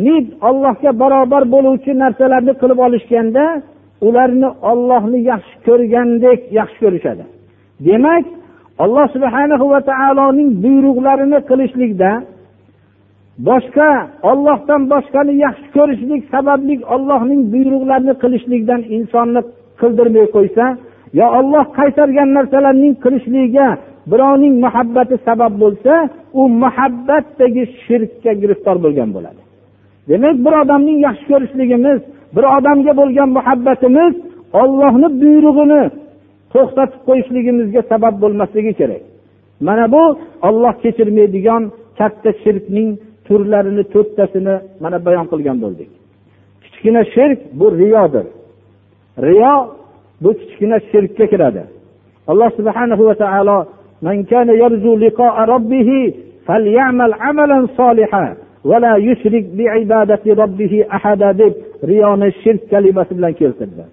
[0.06, 3.44] nid ollohga barobar bo'luvchi narsalarni qilib olishganda
[4.06, 7.24] ularni ollohni yaxshi ko'rgandek yaxshi ko'rishadi.
[7.86, 8.24] Demak
[8.84, 12.10] alloh subhana va taoloning buyruqlarini qilishlikda
[13.48, 13.88] boshqa
[14.30, 19.40] ollohdan boshqani yaxshi ko'rishlik sababli ollohning buyruqlarini qilishlikdan insonni
[19.80, 20.64] qildirmay qo'ysa
[21.18, 23.68] yo olloh qaytargan narsalarning qilishligiga
[24.10, 25.92] birovning muhabbati sabab bo'lsa
[26.40, 29.40] u muhabbatdagi shirkka giriftor bo'lgan bo'ladi.
[30.08, 31.98] Demak bir odamning yaxshi ko'rishligimiz
[32.36, 34.14] bir odamga bo'lgan muhabbatimiz
[34.62, 35.82] ollohni buyrug'ini
[36.52, 39.02] to'xtatib qo'yishligimizga sabab bo'lmasligi kerak.
[39.66, 40.02] Mana bu
[40.48, 41.62] olloh kechirmaydigan
[41.98, 42.90] katta shirkning
[43.27, 45.89] turlarini to'rttasini mana bayon qilgan bo'ldik
[46.63, 48.25] kichkina shirk bu riyodir
[49.27, 49.55] riyo
[50.23, 51.63] bu kichkina shirkka kiradi
[52.31, 53.57] alloh subhanahu va taolo
[54.07, 56.13] من كان يرجو لقاء ربه
[56.47, 58.35] فليعمل عملا صالحا
[58.69, 61.53] ولا يشرك بعبادة ربه أحدا deb
[61.87, 63.83] riyoni shirk kalimasi bilan keltirdi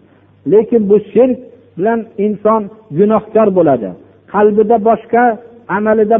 [0.46, 1.38] lekin bu shirk
[1.78, 2.62] bilan inson
[2.98, 3.90] gunohkor bo'ladi
[4.32, 5.24] qalbida boshqa
[5.76, 6.16] amalida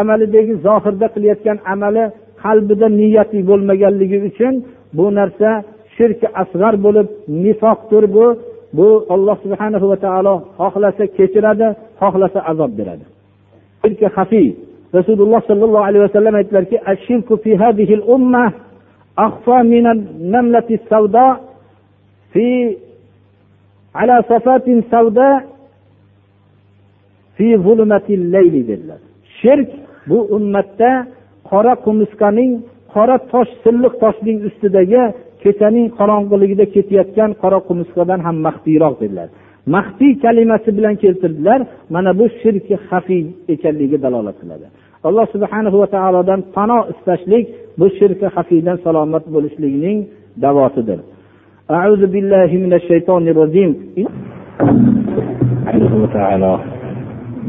[0.00, 2.04] amalidagi zohirda qilayotgan amali
[2.42, 4.54] qalbida niyati bo'lmaganligi uchun
[4.96, 5.50] bu narsa
[5.96, 7.08] shirki asg'ar bo'lib
[7.44, 8.26] nifoqdir bu
[8.78, 11.68] bu alloh subhana va taolo xohlasa kechiradi
[12.00, 13.04] xohlasa azob beradi
[13.82, 14.48] shirki hafiy
[14.96, 16.76] rasululloh sollallohu alayhi vasallam aytdilarki
[19.18, 21.40] أخفى من النملة السوداء
[22.32, 22.76] في
[23.94, 25.44] على صفات سوداء
[27.36, 29.00] في ظلمة الليل dedilar
[29.42, 29.68] shirk
[30.06, 31.06] bu ummatda
[31.52, 32.50] qora qumursqaning
[32.94, 35.02] qora tosh silliq toshning ustidagi
[35.42, 39.28] kechaning qorong'iligida ketayotgan qora qumursqadan ham maxfiyroq dedilar
[39.74, 41.60] maxfiy kalimasi bilan keltirdilar
[41.94, 43.22] mana bu shirki hafiy
[43.54, 44.66] ekanligiga dalolat qiladi
[45.08, 47.44] alloh subhana va taolodan pano istashlik
[47.80, 49.98] bu shirki hafiydan salomat bo'lishlikning
[50.44, 51.00] davosidir
[51.78, 53.70] أعوذ بالله من الشيطان الرجيم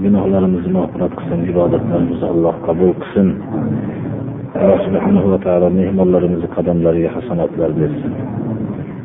[0.02, 3.28] gunohlarimizni mag'firat qilsin ibodatlarimizni alloh qabul qilsin.
[4.62, 8.12] Alloh subhanahu va taolo mehmonlarimizni qadamlariga hasanatlar bersin.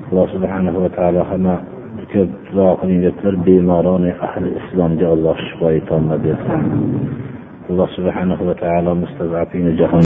[0.10, 1.56] Alloh subhanahu va taolo hamma
[2.12, 6.62] ko'p duo qilinayotgan bemoroni ahli islomga alloh shifoi tomma bersin.
[7.70, 9.98] Alloh subhanahu va taolo mustazafini jahon